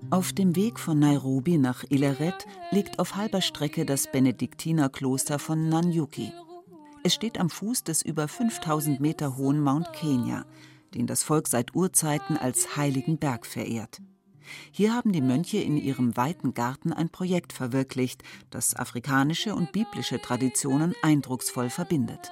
Auf 0.09 0.33
dem 0.33 0.55
Weg 0.55 0.79
von 0.79 0.99
Nairobi 0.99 1.57
nach 1.57 1.83
Ileret 1.89 2.47
liegt 2.71 2.99
auf 2.99 3.15
halber 3.15 3.41
Strecke 3.41 3.85
das 3.85 4.11
Benediktinerkloster 4.11 5.37
von 5.37 5.69
Nanyuki. 5.69 6.31
Es 7.03 7.13
steht 7.13 7.39
am 7.39 7.49
Fuß 7.49 7.83
des 7.83 8.01
über 8.01 8.27
5000 8.27 8.99
Meter 8.99 9.37
hohen 9.37 9.61
Mount 9.61 9.91
Kenya, 9.93 10.45
den 10.93 11.07
das 11.07 11.23
Volk 11.23 11.47
seit 11.47 11.75
Urzeiten 11.75 12.37
als 12.37 12.75
heiligen 12.77 13.17
Berg 13.17 13.45
verehrt. 13.45 14.01
Hier 14.71 14.93
haben 14.93 15.11
die 15.11 15.21
Mönche 15.21 15.57
in 15.57 15.77
ihrem 15.77 16.15
weiten 16.17 16.53
Garten 16.53 16.93
ein 16.93 17.09
Projekt 17.09 17.53
verwirklicht, 17.53 18.23
das 18.49 18.75
afrikanische 18.75 19.55
und 19.55 19.71
biblische 19.71 20.21
Traditionen 20.21 20.93
eindrucksvoll 21.01 21.69
verbindet. 21.69 22.31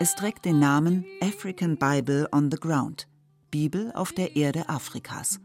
Es 0.00 0.14
trägt 0.14 0.44
den 0.44 0.58
Namen 0.58 1.04
African 1.20 1.76
Bible 1.76 2.28
on 2.32 2.50
the 2.50 2.56
Ground, 2.56 3.08
Bibel 3.50 3.90
auf 3.92 4.12
der 4.12 4.36
Erde 4.36 4.68
Afrikas 4.68 5.40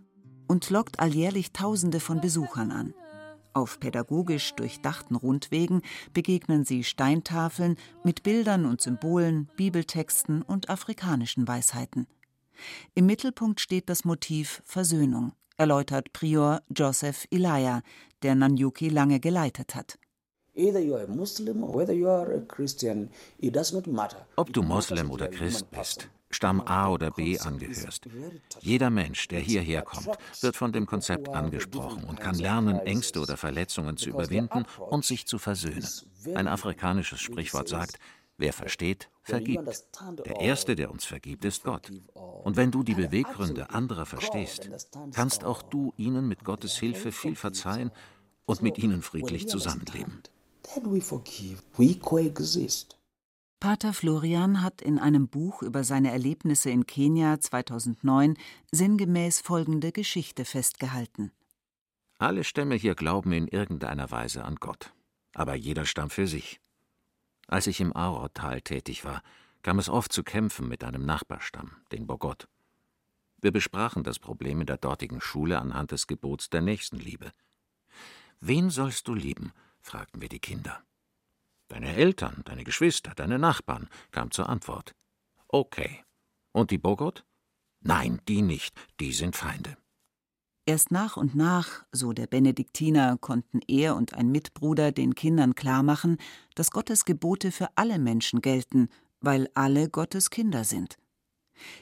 und 0.47 0.69
lockt 0.69 0.99
alljährlich 0.99 1.53
Tausende 1.53 1.99
von 1.99 2.21
Besuchern 2.21 2.71
an. 2.71 2.93
Auf 3.53 3.79
pädagogisch 3.79 4.53
durchdachten 4.55 5.15
Rundwegen 5.15 5.81
begegnen 6.11 6.65
sie 6.65 6.83
Steintafeln 6.83 7.77
mit 8.03 8.23
Bildern 8.23 8.65
und 8.65 8.81
Symbolen, 8.81 9.49
Bibeltexten 9.55 10.41
und 10.41 10.69
afrikanischen 10.69 11.47
Weisheiten. 11.47 12.07
Im 12.95 13.05
Mittelpunkt 13.05 13.59
steht 13.59 13.89
das 13.89 14.05
Motiv 14.05 14.61
Versöhnung, 14.65 15.33
erläutert 15.57 16.13
Prior 16.13 16.61
Joseph 16.69 17.25
Ilaya, 17.29 17.81
der 18.21 18.35
Nanyuki 18.35 18.89
lange 18.89 19.19
geleitet 19.19 19.75
hat. 19.75 19.97
Ob 24.35 24.53
du 24.53 24.61
Moslem 24.61 25.11
oder 25.11 25.27
Christ 25.27 25.71
bist, 25.71 26.09
Stamm 26.29 26.61
A 26.61 26.89
oder 26.89 27.11
B 27.11 27.39
angehörst. 27.39 28.07
Jeder 28.59 28.89
Mensch, 28.89 29.27
der 29.27 29.39
hierher 29.39 29.81
kommt, 29.83 30.17
wird 30.41 30.55
von 30.55 30.71
dem 30.71 30.85
Konzept 30.85 31.29
angesprochen 31.29 32.03
und 32.03 32.19
kann 32.19 32.35
lernen, 32.35 32.79
Ängste 32.79 33.19
oder 33.19 33.37
Verletzungen 33.37 33.97
zu 33.97 34.09
überwinden 34.09 34.65
und 34.77 35.05
sich 35.05 35.25
zu 35.27 35.37
versöhnen. 35.37 35.87
Ein 36.35 36.47
afrikanisches 36.47 37.19
Sprichwort 37.19 37.69
sagt, 37.69 37.99
Wer 38.37 38.53
versteht, 38.53 39.09
vergibt. 39.21 39.85
Der 40.25 40.39
Erste, 40.39 40.75
der 40.75 40.91
uns 40.91 41.05
vergibt, 41.05 41.45
ist 41.45 41.63
Gott. 41.63 41.91
Und 42.43 42.57
wenn 42.57 42.71
du 42.71 42.83
die 42.83 42.95
Beweggründe 42.95 43.69
anderer 43.69 44.05
verstehst, 44.05 44.69
kannst 45.13 45.43
auch 45.43 45.61
du 45.61 45.93
ihnen 45.97 46.27
mit 46.27 46.43
Gottes 46.43 46.77
Hilfe 46.77 47.11
viel 47.11 47.35
verzeihen 47.35 47.91
und 48.45 48.61
mit 48.61 48.77
ihnen 48.77 49.01
friedlich 49.01 49.47
zusammenleben. 49.47 50.21
Pater 53.59 53.93
Florian 53.93 54.61
hat 54.61 54.81
in 54.81 54.99
einem 54.99 55.29
Buch 55.29 55.61
über 55.61 55.85
seine 55.85 56.11
Erlebnisse 56.11 56.69
in 56.69 56.85
Kenia 56.85 57.39
2009 57.39 58.37
sinngemäß 58.71 59.39
folgende 59.39 59.93
Geschichte 59.93 60.43
festgehalten. 60.43 61.31
Alle 62.17 62.43
Stämme 62.43 62.75
hier 62.75 62.95
glauben 62.95 63.31
in 63.31 63.47
irgendeiner 63.47 64.11
Weise 64.11 64.43
an 64.43 64.55
Gott, 64.55 64.93
aber 65.33 65.55
jeder 65.55 65.85
Stamm 65.85 66.09
für 66.09 66.27
sich. 66.27 66.59
Als 67.47 67.67
ich 67.67 67.79
im 67.81 67.95
Aurortal 67.95 68.61
tätig 68.61 69.05
war, 69.05 69.21
kam 69.61 69.79
es 69.79 69.89
oft 69.89 70.11
zu 70.11 70.23
Kämpfen 70.23 70.67
mit 70.67 70.83
einem 70.83 71.05
Nachbarstamm, 71.05 71.77
den 71.91 72.07
Bogot. 72.07 72.47
Wir 73.41 73.51
besprachen 73.51 74.03
das 74.03 74.19
Problem 74.19 74.61
in 74.61 74.67
der 74.67 74.77
dortigen 74.77 75.19
Schule 75.19 75.59
anhand 75.59 75.91
des 75.91 76.07
Gebots 76.07 76.49
der 76.49 76.61
Nächstenliebe. 76.61 77.31
Wen 78.39 78.69
sollst 78.69 79.07
du 79.07 79.13
lieben? 79.13 79.51
fragten 79.81 80.21
wir 80.21 80.29
die 80.29 80.39
Kinder. 80.39 80.81
Deine 81.67 81.95
Eltern, 81.95 82.41
deine 82.45 82.63
Geschwister, 82.63 83.13
deine 83.15 83.39
Nachbarn, 83.39 83.89
kam 84.11 84.31
zur 84.31 84.47
Antwort. 84.47 84.95
Okay. 85.47 86.03
Und 86.51 86.71
die 86.71 86.77
Bogot? 86.77 87.25
Nein, 87.81 88.21
die 88.27 88.41
nicht, 88.41 88.75
die 88.99 89.11
sind 89.11 89.35
Feinde. 89.35 89.77
Erst 90.65 90.91
nach 90.91 91.17
und 91.17 91.35
nach, 91.35 91.83
so 91.91 92.13
der 92.13 92.27
Benediktiner, 92.27 93.17
konnten 93.17 93.59
er 93.67 93.97
und 93.97 94.13
ein 94.13 94.31
Mitbruder 94.31 94.93
den 94.93 95.13
Kindern 95.13 95.55
klarmachen, 95.55 96.17
dass 96.55 96.71
Gottes 96.71 97.03
Gebote 97.03 97.51
für 97.51 97.67
alle 97.75 97.99
Menschen 97.99 98.41
gelten, 98.41 98.87
weil 99.19 99.49
alle 99.55 99.89
Gottes 99.89 100.29
Kinder 100.29 100.63
sind. 100.63 100.97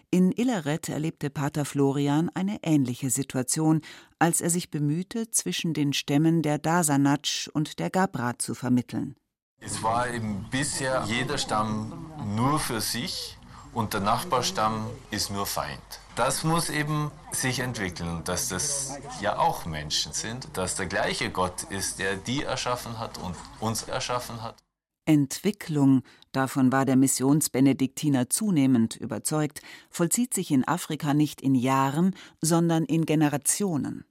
In 0.10 0.32
Illeret 0.32 0.90
erlebte 0.90 1.30
Pater 1.30 1.64
Florian 1.64 2.30
eine 2.34 2.58
ähnliche 2.64 3.12
Situation, 3.12 3.82
als 4.18 4.42
er 4.42 4.50
sich 4.50 4.72
bemühte, 4.72 5.30
zwischen 5.30 5.74
den 5.74 5.94
Stämmen 5.94 6.42
der 6.42 6.58
Dasanatsch 6.58 7.48
und 7.50 7.80
der 7.80 7.92
Gabra 7.92 8.38
zu 8.40 8.56
vermitteln. 8.56 9.16
Es 9.60 9.84
war 9.84 10.10
eben 10.10 10.48
bisher 10.50 11.06
jeder 11.08 11.38
Stamm 11.38 12.12
nur 12.36 12.60
für 12.60 12.82
sich 12.82 13.38
und 13.74 13.94
der 13.94 14.02
Nachbarstamm 14.02 14.88
ist 15.12 15.32
nur 15.32 15.46
Feind. 15.46 15.82
Das 16.16 16.44
muss 16.44 16.70
eben 16.70 17.12
sich 17.32 17.60
entwickeln, 17.60 18.22
dass 18.26 18.50
das 18.50 18.98
ja 19.22 19.38
auch 19.38 19.66
Menschen 19.66 20.12
sind, 20.14 20.50
dass 20.54 20.76
der 20.76 20.88
gleiche 20.88 21.32
Gott 21.32 21.64
ist, 21.64 22.00
der 22.00 22.16
die 22.16 22.44
erschaffen 22.44 23.00
hat 23.00 23.18
und 23.18 23.36
uns 23.60 23.84
erschaffen 23.84 24.42
hat. 24.42 24.58
Entwicklung, 25.06 26.04
davon 26.32 26.72
war 26.72 26.86
der 26.86 26.96
Missionsbenediktiner 26.96 28.30
zunehmend 28.30 28.96
überzeugt, 28.96 29.62
vollzieht 29.90 30.34
sich 30.34 30.52
in 30.52 30.68
Afrika 30.68 31.14
nicht 31.14 31.42
in 31.42 31.56
Jahren, 31.56 32.16
sondern 32.40 32.86
in 32.86 33.06
Generationen. 33.06 34.06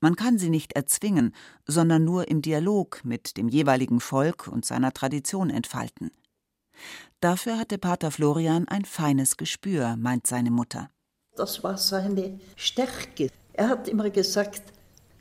Man 0.00 0.14
kann 0.14 0.38
sie 0.38 0.50
nicht 0.50 0.74
erzwingen, 0.74 1.34
sondern 1.66 2.04
nur 2.04 2.28
im 2.28 2.42
Dialog 2.42 3.00
mit 3.02 3.36
dem 3.36 3.48
jeweiligen 3.48 4.00
Volk 4.00 4.46
und 4.46 4.64
seiner 4.64 4.92
Tradition 4.92 5.50
entfalten. 5.50 6.10
Dafür 7.20 7.58
hatte 7.58 7.78
Pater 7.78 8.10
Florian 8.10 8.68
ein 8.68 8.84
feines 8.84 9.36
Gespür, 9.36 9.96
meint 9.96 10.26
seine 10.26 10.50
Mutter. 10.50 10.90
Das 11.34 11.62
war 11.62 11.76
seine 11.76 12.38
Stärke. 12.56 13.30
Er 13.52 13.68
hat 13.68 13.88
immer 13.88 14.10
gesagt, 14.10 14.62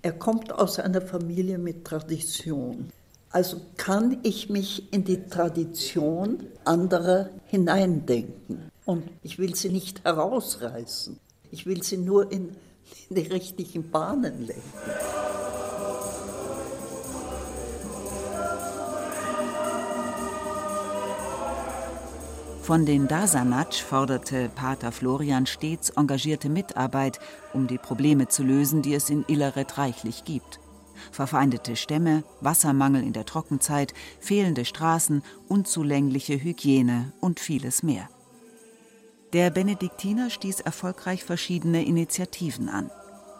er 0.01 0.13
kommt 0.13 0.51
aus 0.51 0.79
einer 0.79 1.01
Familie 1.01 1.57
mit 1.57 1.85
Tradition. 1.85 2.91
Also 3.31 3.59
kann 3.75 4.19
ich 4.23 4.49
mich 4.49 4.93
in 4.93 5.03
die 5.03 5.27
Tradition 5.27 6.47
anderer 6.63 7.29
hineindenken. 7.47 8.71
Und 8.85 9.09
ich 9.23 9.39
will 9.39 9.55
sie 9.55 9.69
nicht 9.69 10.03
herausreißen. 10.05 11.19
Ich 11.51 11.65
will 11.65 11.83
sie 11.83 11.97
nur 11.97 12.31
in, 12.31 12.55
in 13.09 13.15
die 13.15 13.27
richtigen 13.27 13.89
Bahnen 13.89 14.45
lenken. 14.45 14.63
Von 22.65 22.87
den 22.87 23.07
Dasanatsch 23.07 23.83
forderte 23.83 24.49
Pater 24.49 24.91
Florian 24.91 25.45
stets 25.45 25.91
engagierte 25.91 26.49
Mitarbeit, 26.49 27.19
um 27.53 27.67
die 27.67 27.77
Probleme 27.77 28.27
zu 28.27 28.41
lösen, 28.41 28.81
die 28.81 28.95
es 28.95 29.11
in 29.11 29.23
Illeret 29.27 29.77
reichlich 29.77 30.23
gibt. 30.23 30.59
Verfeindete 31.11 31.75
Stämme, 31.75 32.23
Wassermangel 32.41 33.03
in 33.03 33.13
der 33.13 33.27
Trockenzeit, 33.27 33.93
fehlende 34.19 34.65
Straßen, 34.65 35.21
unzulängliche 35.47 36.43
Hygiene 36.43 37.13
und 37.21 37.39
vieles 37.39 37.83
mehr. 37.83 38.09
Der 39.33 39.51
Benediktiner 39.51 40.31
stieß 40.31 40.61
erfolgreich 40.61 41.23
verschiedene 41.23 41.85
Initiativen 41.85 42.67
an 42.67 42.89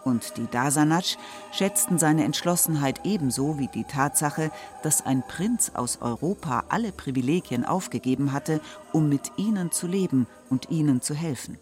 und 0.06 0.36
die 0.36 0.46
Dasanatsch 0.46 1.16
schätzten 1.52 1.98
seine 1.98 2.24
Entschlossenheit 2.24 3.00
ebenso 3.04 3.58
wie 3.58 3.66
die 3.66 3.84
Tatsache, 3.84 4.52
dass 4.82 5.04
ein 5.04 5.22
Prinz 5.26 5.72
aus 5.74 6.00
Europa 6.00 6.64
alle 6.68 6.92
Privilegien 6.92 7.64
aufgegeben 7.64 8.32
hatte, 8.32 8.60
um 8.92 9.08
mit 9.08 9.32
ihnen 9.36 9.72
zu 9.72 9.88
leben 9.88 10.26
und 10.48 10.70
ihnen 10.70 11.02
zu 11.02 11.14
helfen. 11.14 11.58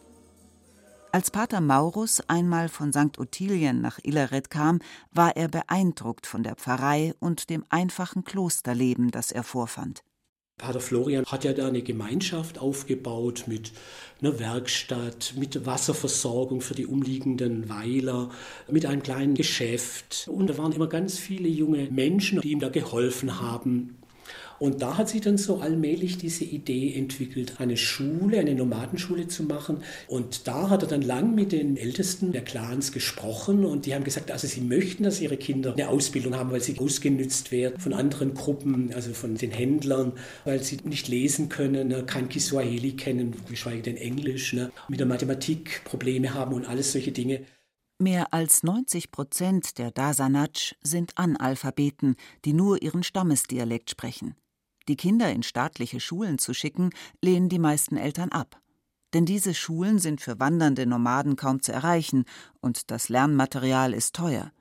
Als 1.11 1.31
Pater 1.31 1.61
Maurus 1.61 2.21
einmal 2.29 2.69
von 2.69 2.93
St. 2.93 3.19
Ottilien 3.19 3.81
nach 3.81 3.99
Illeret 4.03 4.51
kam, 4.51 4.81
war 5.13 5.37
er 5.37 5.49
beeindruckt 5.49 6.27
von 6.27 6.43
der 6.43 6.57
Pfarrei 6.57 7.15
und 7.21 7.51
dem 7.51 7.65
einfachen 7.71 8.25
Klosterleben, 8.25 9.11
das 9.11 9.33
er 9.33 9.45
vorfand. 9.45 10.03
Pater 10.57 10.79
Florian 10.79 11.25
hat 11.27 11.43
ja 11.43 11.53
da 11.53 11.67
eine 11.67 11.83
Gemeinschaft 11.83 12.59
aufgebaut 12.59 13.45
mit 13.49 13.73
einer 14.23 14.39
Werkstatt, 14.39 15.35
mit 15.37 15.67
Wasserversorgung 15.67 16.61
für 16.61 16.75
die 16.75 16.87
umliegenden 16.87 17.69
Weiler, 17.69 18.31
mit 18.71 18.87
einem 18.87 19.03
kleinen 19.03 19.35
Geschäft. 19.35 20.29
Und 20.31 20.49
da 20.49 20.57
waren 20.57 20.71
immer 20.71 20.87
ganz 20.87 21.19
viele 21.19 21.49
junge 21.49 21.91
Menschen, 21.91 22.41
die 22.41 22.53
ihm 22.53 22.61
da 22.61 22.69
geholfen 22.69 23.41
haben. 23.41 23.97
Und 24.59 24.83
da 24.83 24.97
hat 24.97 25.09
sich 25.09 25.21
dann 25.21 25.39
so 25.39 25.59
allmählich 25.59 26.19
diese 26.19 26.45
Idee 26.45 26.95
entwickelt, 26.95 27.55
eine 27.59 27.77
Schule, 27.77 28.39
eine 28.39 28.55
Nomadenschule 28.55 29.29
zu 29.29 29.45
machen. 29.45 29.79
Und 30.09 30.47
da 30.47 30.71
hat 30.71 30.83
er 30.83 30.89
dann 30.89 31.03
lang 31.03 31.35
mit 31.35 31.53
den 31.53 31.77
Ältesten 31.77 32.33
der 32.33 32.43
Clans 32.43 32.93
gesprochen 32.93 33.65
und 33.65 33.87
die 33.87 33.95
haben 33.95 34.05
gesagt, 34.05 34.31
also 34.31 34.47
sie 34.47 34.61
möchten, 34.61 35.05
dass 35.05 35.21
ihre 35.21 35.37
Kinder 35.37 35.73
eine 35.73 35.89
Ausbildung 35.89 36.35
haben, 36.35 36.51
weil 36.51 36.61
sie 36.61 36.79
ausgenützt 36.79 37.53
werden 37.53 37.81
von 37.81 37.93
anderen 37.93 38.35
Gruppen, 38.35 38.93
also 38.95 39.13
von 39.13 39.35
den 39.35 39.51
Händlern, 39.51 40.13
weil 40.45 40.63
sie 40.63 40.79
nicht 40.85 41.09
lesen 41.09 41.49
können, 41.49 41.89
ne, 41.89 42.05
kein 42.05 42.29
Kiswahili 42.29 42.93
kennen, 42.93 43.35
geschweige 43.49 43.83
denn 43.83 43.97
Englisch, 43.97 44.53
ne, 44.53 44.71
mit 44.89 45.01
der 45.01 45.07
Mathematik 45.07 45.83
Probleme 45.85 46.35
haben 46.35 46.55
und 46.55 46.67
alles 46.67 46.93
solche 46.93 47.13
Dinge. 47.13 47.41
Mehr 48.01 48.35
als 48.35 48.65
90 48.65 49.13
Prozent 49.13 49.79
der 49.79 49.93
Dasanatsch 49.93 50.75
sind 50.83 51.17
Analphabeten, 51.17 52.17
die 52.45 52.53
nur 52.53 52.83
ihren 52.83 53.05
Stammesdialekt 53.05 53.89
sprechen. 53.89 54.35
Die 54.89 54.97
Kinder 54.97 55.33
in 55.33 55.43
staatliche 55.43 56.01
Schulen 56.01 56.39
zu 56.39 56.55
schicken, 56.55 56.91
lehnen 57.23 57.49
die 57.49 57.59
meisten 57.59 57.97
Eltern 57.97 58.31
ab. 58.31 58.61
Denn 59.15 59.25
diese 59.25 59.55
Schulen 59.55 59.99
sind 59.99 60.21
für 60.21 60.41
wandernde 60.41 60.87
Nomaden 60.87 61.37
kaum 61.37 61.63
zu 61.63 61.73
erreichen 61.73 62.25
und 62.61 62.91
das 62.91 63.09
Lernmaterial 63.09 63.95
ist 63.95 64.15
teuer. 64.15 64.53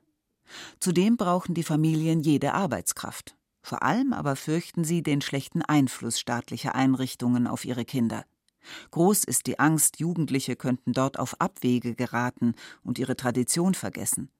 Zudem 0.78 1.16
brauchen 1.16 1.54
die 1.54 1.62
Familien 1.62 2.20
jede 2.20 2.54
Arbeitskraft. 2.54 3.36
Vor 3.62 3.82
allem 3.82 4.12
aber 4.12 4.36
fürchten 4.36 4.84
sie 4.84 5.02
den 5.02 5.20
schlechten 5.22 5.62
Einfluss 5.62 6.20
staatlicher 6.20 6.74
Einrichtungen 6.74 7.46
auf 7.46 7.64
ihre 7.64 7.84
Kinder. 7.84 8.24
Groß 8.92 9.24
ist 9.24 9.46
die 9.46 9.58
Angst, 9.58 9.98
Jugendliche 9.98 10.56
könnten 10.56 10.92
dort 10.92 11.18
auf 11.18 11.40
Abwege 11.40 11.94
geraten 11.94 12.54
und 12.82 12.98
ihre 12.98 13.16
Tradition 13.16 13.74
vergessen. 13.74 14.30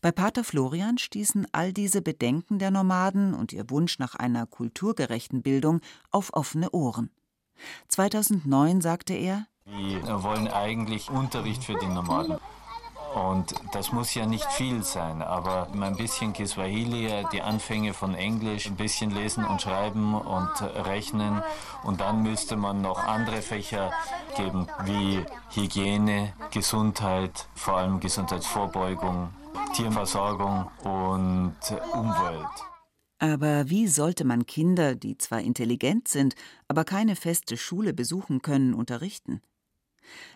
Bei 0.00 0.12
Pater 0.12 0.44
Florian 0.44 0.98
stießen 0.98 1.46
all 1.52 1.72
diese 1.72 2.02
Bedenken 2.02 2.58
der 2.58 2.70
Nomaden 2.70 3.34
und 3.34 3.52
ihr 3.52 3.70
Wunsch 3.70 3.98
nach 3.98 4.14
einer 4.14 4.46
kulturgerechten 4.46 5.42
Bildung 5.42 5.80
auf 6.10 6.32
offene 6.34 6.70
Ohren. 6.70 7.10
2009 7.88 8.80
sagte 8.80 9.14
er: 9.14 9.46
Wir 9.64 10.22
wollen 10.22 10.48
eigentlich 10.48 11.10
Unterricht 11.10 11.64
für 11.64 11.78
die 11.78 11.86
Nomaden. 11.86 12.38
Und 13.14 13.54
das 13.72 13.92
muss 13.92 14.14
ja 14.14 14.24
nicht 14.24 14.50
viel 14.52 14.82
sein, 14.82 15.20
aber 15.20 15.68
ein 15.70 15.96
bisschen 15.96 16.32
Kiswahili, 16.32 17.10
die 17.30 17.42
Anfänge 17.42 17.92
von 17.92 18.14
Englisch, 18.14 18.66
ein 18.66 18.76
bisschen 18.76 19.10
lesen 19.10 19.44
und 19.44 19.60
schreiben 19.60 20.14
und 20.14 20.62
rechnen. 20.62 21.42
Und 21.82 22.00
dann 22.00 22.22
müsste 22.22 22.56
man 22.56 22.80
noch 22.80 23.04
andere 23.04 23.42
Fächer 23.42 23.90
geben, 24.34 24.66
wie 24.84 25.26
Hygiene, 25.50 26.32
Gesundheit, 26.52 27.48
vor 27.54 27.76
allem 27.76 28.00
Gesundheitsvorbeugung, 28.00 29.28
Tierversorgung 29.72 30.70
und 30.84 31.56
Umwelt. 31.92 32.46
Aber 33.18 33.70
wie 33.70 33.88
sollte 33.88 34.24
man 34.24 34.44
Kinder, 34.44 34.94
die 34.94 35.16
zwar 35.16 35.40
intelligent 35.40 36.08
sind, 36.08 36.34
aber 36.68 36.84
keine 36.84 37.16
feste 37.16 37.56
Schule 37.56 37.94
besuchen 37.94 38.42
können, 38.42 38.74
unterrichten? 38.74 39.40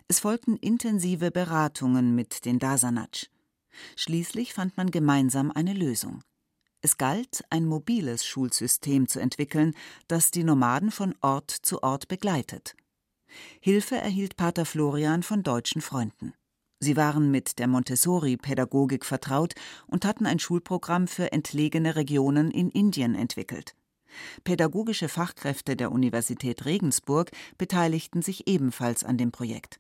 Es 0.08 0.20
folgten 0.20 0.56
intensive 0.56 1.30
Beratungen 1.30 2.14
mit 2.14 2.44
den 2.44 2.58
Dasanatsch. 2.58 3.26
Schließlich 3.96 4.54
fand 4.54 4.76
man 4.76 4.90
gemeinsam 4.90 5.50
eine 5.50 5.74
Lösung. 5.74 6.22
Es 6.80 6.96
galt, 6.96 7.44
ein 7.50 7.66
mobiles 7.66 8.24
Schulsystem 8.24 9.08
zu 9.08 9.20
entwickeln, 9.20 9.74
das 10.08 10.30
die 10.30 10.44
Nomaden 10.44 10.90
von 10.90 11.14
Ort 11.20 11.50
zu 11.50 11.82
Ort 11.82 12.08
begleitet. 12.08 12.74
Hilfe 13.60 13.96
erhielt 13.96 14.36
Pater 14.36 14.64
Florian 14.64 15.22
von 15.22 15.42
deutschen 15.42 15.82
Freunden. 15.82 16.32
Sie 16.78 16.96
waren 16.96 17.30
mit 17.30 17.58
der 17.58 17.68
Montessori-Pädagogik 17.68 19.04
vertraut 19.04 19.54
und 19.86 20.04
hatten 20.04 20.26
ein 20.26 20.38
Schulprogramm 20.38 21.08
für 21.08 21.32
entlegene 21.32 21.96
Regionen 21.96 22.50
in 22.50 22.70
Indien 22.70 23.14
entwickelt. 23.14 23.74
Pädagogische 24.44 25.08
Fachkräfte 25.08 25.76
der 25.76 25.92
Universität 25.92 26.64
Regensburg 26.64 27.30
beteiligten 27.58 28.22
sich 28.22 28.46
ebenfalls 28.46 29.04
an 29.04 29.18
dem 29.18 29.32
Projekt. 29.32 29.78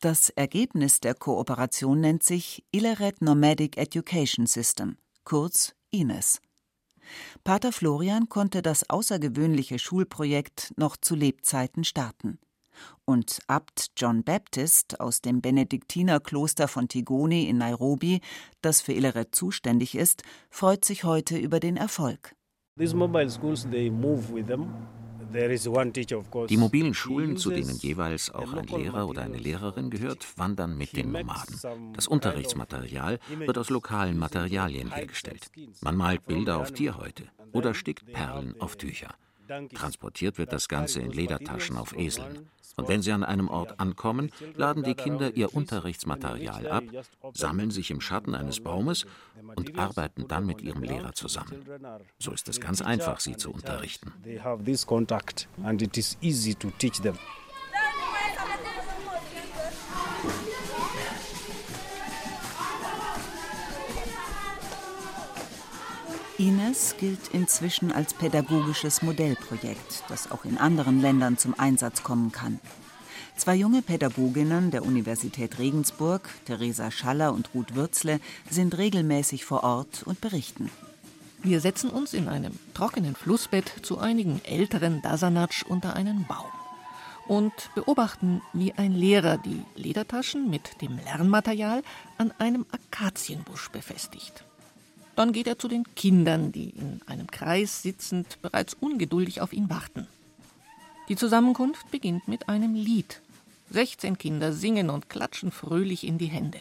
Das 0.00 0.30
Ergebnis 0.30 1.00
der 1.00 1.14
Kooperation 1.14 2.00
nennt 2.00 2.22
sich 2.22 2.64
Illeret 2.70 3.20
Nomadic 3.22 3.76
Education 3.76 4.46
System, 4.46 4.96
kurz 5.24 5.74
INES. 5.90 6.40
Pater 7.44 7.72
Florian 7.72 8.28
konnte 8.28 8.62
das 8.62 8.88
außergewöhnliche 8.90 9.78
Schulprojekt 9.78 10.72
noch 10.76 10.96
zu 10.96 11.14
Lebzeiten 11.14 11.84
starten. 11.84 12.38
Und 13.04 13.40
Abt 13.46 13.92
John 13.96 14.24
Baptist 14.24 15.00
aus 15.00 15.20
dem 15.20 15.40
Benediktinerkloster 15.40 16.68
von 16.68 16.88
Tigoni 16.88 17.48
in 17.48 17.58
Nairobi, 17.58 18.20
das 18.62 18.80
für 18.80 18.92
Illeret 18.92 19.34
zuständig 19.34 19.94
ist, 19.94 20.22
freut 20.50 20.84
sich 20.84 21.04
heute 21.04 21.38
über 21.38 21.60
den 21.60 21.76
Erfolg. 21.76 22.34
Die 26.48 26.56
mobilen 26.56 26.94
Schulen, 26.94 27.36
zu 27.36 27.50
denen 27.50 27.76
jeweils 27.76 28.30
auch 28.30 28.52
ein 28.52 28.66
Lehrer 28.66 29.08
oder 29.08 29.22
eine 29.22 29.38
Lehrerin 29.38 29.90
gehört, 29.90 30.26
wandern 30.38 30.76
mit 30.76 30.96
den 30.96 31.12
Nomaden. 31.12 31.92
Das 31.94 32.06
Unterrichtsmaterial 32.06 33.18
wird 33.38 33.58
aus 33.58 33.70
lokalen 33.70 34.18
Materialien 34.18 34.92
hergestellt. 34.92 35.50
Man 35.80 35.96
malt 35.96 36.26
Bilder 36.26 36.58
auf 36.58 36.72
Tierhäute 36.72 37.24
oder 37.52 37.74
stickt 37.74 38.12
Perlen 38.12 38.60
auf 38.60 38.76
Tücher. 38.76 39.14
Transportiert 39.74 40.38
wird 40.38 40.52
das 40.52 40.68
Ganze 40.68 41.00
in 41.00 41.10
Ledertaschen 41.10 41.76
auf 41.76 41.96
Eseln. 41.96 42.48
Und 42.76 42.88
wenn 42.88 43.00
sie 43.00 43.12
an 43.12 43.24
einem 43.24 43.48
Ort 43.48 43.80
ankommen, 43.80 44.30
laden 44.54 44.82
die 44.82 44.94
Kinder 44.94 45.34
ihr 45.34 45.54
Unterrichtsmaterial 45.54 46.68
ab, 46.68 46.84
sammeln 47.32 47.70
sich 47.70 47.90
im 47.90 48.02
Schatten 48.02 48.34
eines 48.34 48.60
Baumes 48.60 49.06
und 49.54 49.78
arbeiten 49.78 50.28
dann 50.28 50.44
mit 50.46 50.60
ihrem 50.60 50.82
Lehrer 50.82 51.14
zusammen. 51.14 51.64
So 52.18 52.32
ist 52.32 52.48
es 52.48 52.60
ganz 52.60 52.82
einfach, 52.82 53.20
sie 53.20 53.36
zu 53.36 53.50
unterrichten. 53.50 54.12
Ines 66.38 66.96
gilt 66.98 67.28
inzwischen 67.32 67.92
als 67.92 68.12
pädagogisches 68.12 69.00
Modellprojekt, 69.00 70.04
das 70.08 70.30
auch 70.30 70.44
in 70.44 70.58
anderen 70.58 71.00
Ländern 71.00 71.38
zum 71.38 71.58
Einsatz 71.58 72.02
kommen 72.02 72.30
kann. 72.30 72.60
Zwei 73.36 73.54
junge 73.54 73.80
Pädagoginnen 73.80 74.70
der 74.70 74.84
Universität 74.84 75.58
Regensburg, 75.58 76.28
Theresa 76.44 76.90
Schaller 76.90 77.32
und 77.32 77.54
Ruth 77.54 77.74
Würzle, 77.74 78.20
sind 78.50 78.76
regelmäßig 78.76 79.46
vor 79.46 79.64
Ort 79.64 80.02
und 80.02 80.20
berichten. 80.20 80.70
Wir 81.42 81.60
setzen 81.60 81.88
uns 81.88 82.12
in 82.12 82.28
einem 82.28 82.58
trockenen 82.74 83.14
Flussbett 83.14 83.72
zu 83.82 83.98
einigen 83.98 84.42
älteren 84.44 85.00
Dasanatsch 85.00 85.62
unter 85.62 85.96
einen 85.96 86.26
Baum 86.26 86.52
und 87.28 87.70
beobachten, 87.74 88.42
wie 88.52 88.74
ein 88.74 88.92
Lehrer 88.92 89.38
die 89.38 89.62
Ledertaschen 89.74 90.50
mit 90.50 90.82
dem 90.82 90.98
Lernmaterial 90.98 91.82
an 92.18 92.32
einem 92.38 92.66
Akazienbusch 92.72 93.70
befestigt. 93.70 94.44
Dann 95.16 95.32
geht 95.32 95.46
er 95.46 95.58
zu 95.58 95.66
den 95.66 95.84
Kindern, 95.96 96.52
die 96.52 96.70
in 96.70 97.00
einem 97.06 97.26
Kreis 97.30 97.82
sitzend 97.82 98.40
bereits 98.42 98.74
ungeduldig 98.74 99.40
auf 99.40 99.52
ihn 99.54 99.70
warten. 99.70 100.06
Die 101.08 101.16
Zusammenkunft 101.16 101.90
beginnt 101.90 102.28
mit 102.28 102.48
einem 102.48 102.74
Lied. 102.74 103.22
16 103.70 104.18
Kinder 104.18 104.52
singen 104.52 104.90
und 104.90 105.08
klatschen 105.08 105.50
fröhlich 105.50 106.06
in 106.06 106.18
die 106.18 106.26
Hände. 106.26 106.60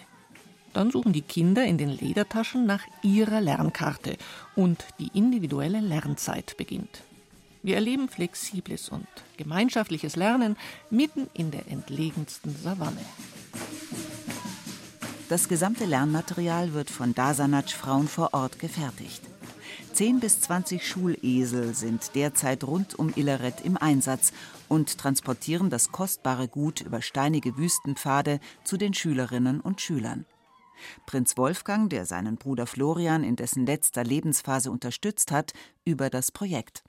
Dann 0.74 0.90
suchen 0.90 1.14
die 1.14 1.22
Kinder 1.22 1.66
in 1.66 1.78
den 1.78 1.90
Ledertaschen 1.90 2.66
nach 2.66 2.84
ihrer 3.02 3.42
Lernkarte 3.42 4.18
und 4.56 4.84
die 5.00 5.12
individuelle 5.14 5.82
Lernzeit 5.82 6.56
beginnt. 6.58 7.02
Wir 7.62 7.76
erleben 7.76 8.10
flexibles 8.10 8.90
und 8.90 9.08
gemeinschaftliches 9.38 10.16
Lernen 10.16 10.56
mitten 10.90 11.28
in 11.34 11.52
der 11.52 11.68
entlegensten 11.70 12.56
Savanne. 12.56 13.02
Das 15.28 15.50
gesamte 15.50 15.86
Lernmaterial 15.86 16.74
wird 16.74 16.92
von 16.92 17.16
Dasanatsch-Frauen 17.16 18.08
vor 18.08 18.36
Ort 18.36 18.60
gefertigt. 18.60 19.24
10 19.94 20.20
bis 20.20 20.40
20 20.42 20.88
Schulesel 20.88 21.74
sind 21.74 22.14
derzeit 22.14 22.64
rund 22.64 22.94
um 23.00 23.12
Illeret 23.16 23.62
im 23.64 23.76
Einsatz 23.76 24.34
und 24.70 25.00
transportieren 25.00 25.72
das 25.72 25.92
kostbare 25.92 26.48
Gut 26.48 26.82
über 26.82 27.02
steinige 27.02 27.58
Wüstenpfade 27.58 28.40
zu 28.64 28.78
den 28.78 28.94
Schülerinnen 28.94 29.62
und 29.62 29.82
Schülern. 29.82 30.26
Prinz 31.08 31.38
Wolfgang, 31.38 31.90
der 31.90 32.06
seinen 32.06 32.36
Bruder 32.36 32.68
Florian 32.68 33.24
in 33.24 33.36
dessen 33.36 33.66
letzter 33.66 34.04
Lebensphase 34.04 34.70
unterstützt 34.70 35.32
hat, 35.32 35.54
über 35.86 36.12
das 36.12 36.32
Projekt. 36.32 36.84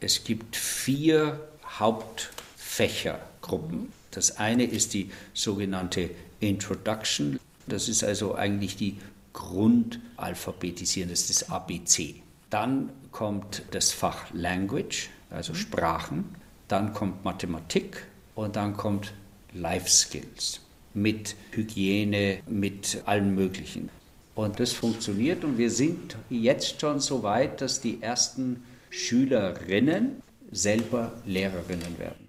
Es 0.00 0.24
gibt 0.24 0.56
vier 0.56 1.40
Hauptfächergruppen. 1.78 3.90
Das 4.10 4.36
eine 4.36 4.64
ist 4.64 4.92
die 4.92 5.10
sogenannte 5.32 6.10
Introduction 6.40 7.40
das 7.72 7.88
ist 7.88 8.04
also 8.04 8.34
eigentlich 8.34 8.76
die 8.76 8.98
Grundalphabetisierung, 9.32 11.10
das 11.10 11.30
ist 11.30 11.42
das 11.42 11.50
ABC. 11.50 12.16
Dann 12.50 12.90
kommt 13.12 13.62
das 13.70 13.92
Fach 13.92 14.32
Language, 14.32 15.10
also 15.30 15.54
Sprachen. 15.54 16.24
Dann 16.66 16.92
kommt 16.92 17.24
Mathematik 17.24 18.06
und 18.34 18.56
dann 18.56 18.76
kommt 18.76 19.12
Life 19.54 19.88
Skills 19.88 20.60
mit 20.94 21.36
Hygiene, 21.52 22.40
mit 22.46 23.02
allem 23.06 23.34
Möglichen. 23.34 23.90
Und 24.34 24.60
das 24.60 24.72
funktioniert 24.72 25.44
und 25.44 25.58
wir 25.58 25.70
sind 25.70 26.16
jetzt 26.30 26.80
schon 26.80 27.00
so 27.00 27.22
weit, 27.22 27.60
dass 27.60 27.80
die 27.80 28.02
ersten 28.02 28.62
Schülerinnen 28.90 30.22
selber 30.50 31.12
Lehrerinnen 31.26 31.98
werden. 31.98 32.27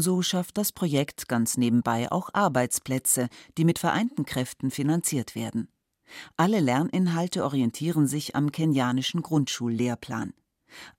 So 0.00 0.22
schafft 0.22 0.56
das 0.56 0.72
Projekt 0.72 1.28
ganz 1.28 1.58
nebenbei 1.58 2.10
auch 2.10 2.30
Arbeitsplätze, 2.32 3.28
die 3.58 3.66
mit 3.66 3.78
vereinten 3.78 4.24
Kräften 4.24 4.70
finanziert 4.70 5.34
werden. 5.34 5.68
Alle 6.38 6.60
Lerninhalte 6.60 7.44
orientieren 7.44 8.06
sich 8.06 8.34
am 8.34 8.50
kenianischen 8.50 9.20
Grundschullehrplan. 9.20 10.32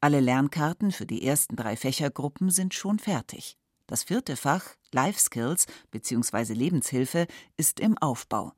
Alle 0.01 0.19
Lernkarten 0.19 0.91
für 0.91 1.07
die 1.07 1.25
ersten 1.25 1.55
drei 1.55 1.75
Fächergruppen 1.75 2.51
sind 2.51 2.75
schon 2.75 2.99
fertig. 2.99 3.57
Das 3.87 4.03
vierte 4.03 4.35
Fach, 4.35 4.65
Life 4.91 5.19
Skills 5.19 5.65
bzw. 5.89 6.53
Lebenshilfe, 6.53 7.25
ist 7.57 7.79
im 7.79 7.97
Aufbau. 7.97 8.53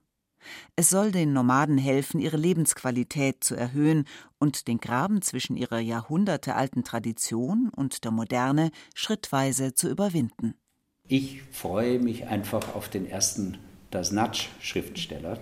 Es 0.76 0.90
soll 0.90 1.12
den 1.12 1.34
Nomaden 1.34 1.78
helfen, 1.78 2.20
ihre 2.20 2.38
Lebensqualität 2.38 3.44
zu 3.44 3.56
erhöhen 3.56 4.06
und 4.40 4.68
den 4.68 4.80
Graben 4.80 5.22
zwischen 5.22 5.56
ihrer 5.56 5.80
jahrhundertealten 5.80 6.84
Tradition 6.84 7.70
und 7.70 8.04
der 8.04 8.12
Moderne 8.12 8.72
schrittweise 8.94 9.74
zu 9.74 9.90
überwinden. 9.90 10.56
Ich 11.08 11.42
freue 11.52 12.00
mich 12.00 12.28
einfach 12.28 12.76
auf 12.76 12.90
den 12.90 13.06
ersten 13.06 13.58
Dasnatsch-Schriftsteller, 13.92 15.38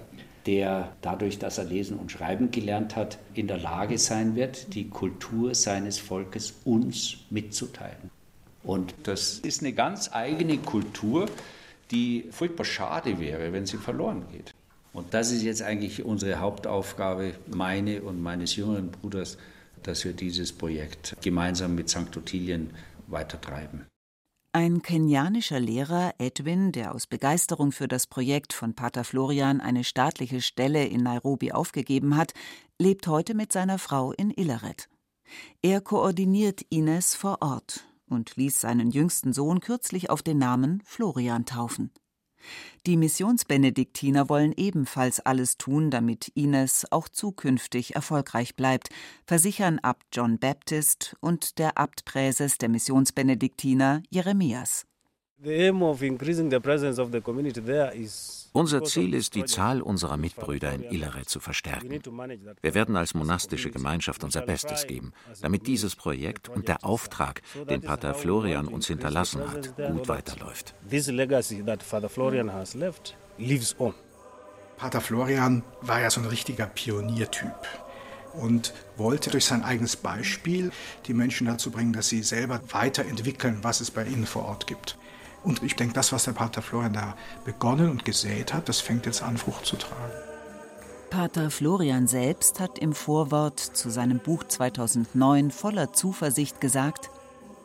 der 0.45 0.95
dadurch, 1.01 1.37
dass 1.39 1.57
er 1.57 1.65
lesen 1.65 1.97
und 1.97 2.11
schreiben 2.11 2.51
gelernt 2.51 2.95
hat, 2.95 3.19
in 3.33 3.47
der 3.47 3.57
Lage 3.57 3.97
sein 3.97 4.35
wird, 4.35 4.73
die 4.73 4.89
Kultur 4.89 5.53
seines 5.53 5.99
Volkes 5.99 6.55
uns 6.65 7.17
mitzuteilen. 7.29 8.09
Und 8.63 8.93
das 9.03 9.39
ist 9.39 9.61
eine 9.61 9.73
ganz 9.73 10.09
eigene 10.13 10.57
Kultur, 10.57 11.27
die 11.91 12.25
furchtbar 12.31 12.65
schade 12.65 13.19
wäre, 13.19 13.53
wenn 13.53 13.65
sie 13.65 13.77
verloren 13.77 14.25
geht. 14.31 14.53
Und 14.93 15.13
das 15.13 15.31
ist 15.31 15.43
jetzt 15.43 15.61
eigentlich 15.61 16.03
unsere 16.03 16.39
Hauptaufgabe, 16.39 17.33
meine 17.47 18.01
und 18.01 18.21
meines 18.21 18.55
jüngeren 18.55 18.91
Bruders, 18.91 19.37
dass 19.83 20.03
wir 20.03 20.13
dieses 20.13 20.51
Projekt 20.51 21.15
gemeinsam 21.21 21.75
mit 21.75 21.89
St. 21.89 22.15
Ottilien 22.17 22.71
weitertreiben. 23.07 23.85
Ein 24.53 24.81
kenianischer 24.81 25.61
Lehrer, 25.61 26.13
Edwin, 26.17 26.73
der 26.73 26.93
aus 26.93 27.07
Begeisterung 27.07 27.71
für 27.71 27.87
das 27.87 28.05
Projekt 28.05 28.51
von 28.51 28.73
Pater 28.73 29.05
Florian 29.05 29.61
eine 29.61 29.85
staatliche 29.85 30.41
Stelle 30.41 30.85
in 30.85 31.03
Nairobi 31.03 31.53
aufgegeben 31.53 32.17
hat, 32.17 32.33
lebt 32.77 33.07
heute 33.07 33.33
mit 33.33 33.53
seiner 33.53 33.79
Frau 33.79 34.11
in 34.11 34.29
Illeret. 34.29 34.89
Er 35.61 35.79
koordiniert 35.79 36.63
Ines 36.69 37.15
vor 37.15 37.37
Ort 37.41 37.85
und 38.09 38.35
ließ 38.35 38.59
seinen 38.59 38.91
jüngsten 38.91 39.31
Sohn 39.31 39.61
kürzlich 39.61 40.09
auf 40.09 40.21
den 40.21 40.37
Namen 40.37 40.81
Florian 40.83 41.45
taufen. 41.45 41.91
Die 42.85 42.97
Missionsbenediktiner 42.97 44.29
wollen 44.29 44.53
ebenfalls 44.55 45.19
alles 45.19 45.57
tun, 45.57 45.91
damit 45.91 46.29
Ines 46.29 46.91
auch 46.91 47.07
zukünftig 47.09 47.95
erfolgreich 47.95 48.55
bleibt, 48.55 48.89
versichern 49.25 49.79
Abt 49.79 50.05
John 50.11 50.39
Baptist 50.39 51.15
und 51.19 51.59
der 51.59 51.77
Abtpräses 51.77 52.57
der 52.57 52.69
Missionsbenediktiner 52.69 54.01
Jeremias. 54.09 54.85
Unser 58.53 58.83
Ziel 58.83 59.13
ist, 59.15 59.33
die 59.33 59.45
Zahl 59.45 59.81
unserer 59.81 60.17
Mitbrüder 60.17 60.71
in 60.71 60.83
Ilare 60.83 61.25
zu 61.25 61.39
verstärken. 61.39 61.99
Wir 62.61 62.75
werden 62.75 62.95
als 62.95 63.15
monastische 63.15 63.71
Gemeinschaft 63.71 64.23
unser 64.23 64.41
Bestes 64.41 64.85
geben, 64.85 65.13
damit 65.41 65.65
dieses 65.65 65.95
Projekt 65.95 66.49
und 66.49 66.67
der 66.67 66.85
Auftrag, 66.85 67.41
den 67.67 67.81
Pater 67.81 68.13
Florian 68.13 68.67
uns 68.67 68.85
hinterlassen 68.85 69.41
hat, 69.49 69.75
gut 69.77 70.07
weiterläuft. 70.07 70.75
Pater 74.77 75.01
Florian 75.01 75.63
war 75.81 76.01
ja 76.01 76.11
so 76.11 76.21
ein 76.21 76.27
richtiger 76.27 76.67
Pioniertyp 76.67 77.67
und 78.33 78.73
wollte 78.97 79.31
durch 79.31 79.45
sein 79.45 79.63
eigenes 79.63 79.95
Beispiel 79.95 80.71
die 81.07 81.13
Menschen 81.15 81.47
dazu 81.47 81.71
bringen, 81.71 81.93
dass 81.93 82.09
sie 82.09 82.21
selber 82.21 82.61
weiterentwickeln, 82.69 83.59
was 83.63 83.81
es 83.81 83.89
bei 83.89 84.05
ihnen 84.05 84.25
vor 84.25 84.45
Ort 84.45 84.67
gibt. 84.67 84.97
Und 85.43 85.63
ich 85.63 85.75
denke, 85.75 85.93
das, 85.93 86.11
was 86.11 86.25
der 86.25 86.33
Pater 86.33 86.61
Florian 86.61 86.93
da 86.93 87.15
begonnen 87.45 87.89
und 87.89 88.05
gesät 88.05 88.53
hat, 88.53 88.69
das 88.69 88.79
fängt 88.79 89.05
jetzt 89.05 89.23
an, 89.23 89.37
Frucht 89.37 89.65
zu 89.65 89.75
tragen. 89.75 90.13
Pater 91.09 91.51
Florian 91.51 92.07
selbst 92.07 92.59
hat 92.59 92.79
im 92.79 92.93
Vorwort 92.93 93.59
zu 93.59 93.89
seinem 93.89 94.19
Buch 94.19 94.45
2009 94.45 95.51
voller 95.51 95.91
Zuversicht 95.91 96.61
gesagt, 96.61 97.09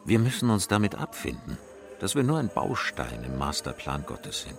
wir 0.05 0.19
müssen 0.19 0.51
uns 0.51 0.69
damit 0.69 0.95
abfinden, 0.95 1.59
dass 2.01 2.15
wir 2.15 2.23
nur 2.23 2.39
ein 2.39 2.49
Baustein 2.53 3.25
im 3.25 3.39
Masterplan 3.39 4.05
Gottes 4.07 4.43
sind. 4.43 4.59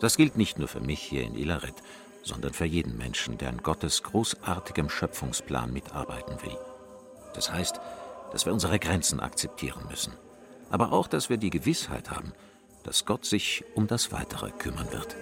Das 0.00 0.16
gilt 0.16 0.36
nicht 0.36 0.58
nur 0.58 0.68
für 0.68 0.80
mich 0.80 1.00
hier 1.00 1.22
in 1.22 1.34
Ilaret, 1.34 1.74
sondern 2.22 2.52
für 2.52 2.64
jeden 2.64 2.96
Menschen, 2.96 3.38
der 3.38 3.48
an 3.48 3.62
Gottes 3.62 4.02
großartigem 4.02 4.90
Schöpfungsplan 4.90 5.72
mitarbeiten 5.72 6.36
will. 6.42 6.56
Das 7.34 7.52
heißt, 7.52 7.80
dass 8.32 8.44
wir 8.44 8.52
unsere 8.52 8.78
Grenzen 8.78 9.20
akzeptieren 9.20 9.86
müssen, 9.88 10.12
aber 10.70 10.92
auch, 10.92 11.08
dass 11.08 11.30
wir 11.30 11.36
die 11.36 11.50
Gewissheit 11.50 12.10
haben, 12.10 12.32
dass 12.82 13.04
Gott 13.04 13.24
sich 13.24 13.64
um 13.74 13.86
das 13.86 14.12
Weitere 14.12 14.50
kümmern 14.50 14.90
wird. 14.92 15.16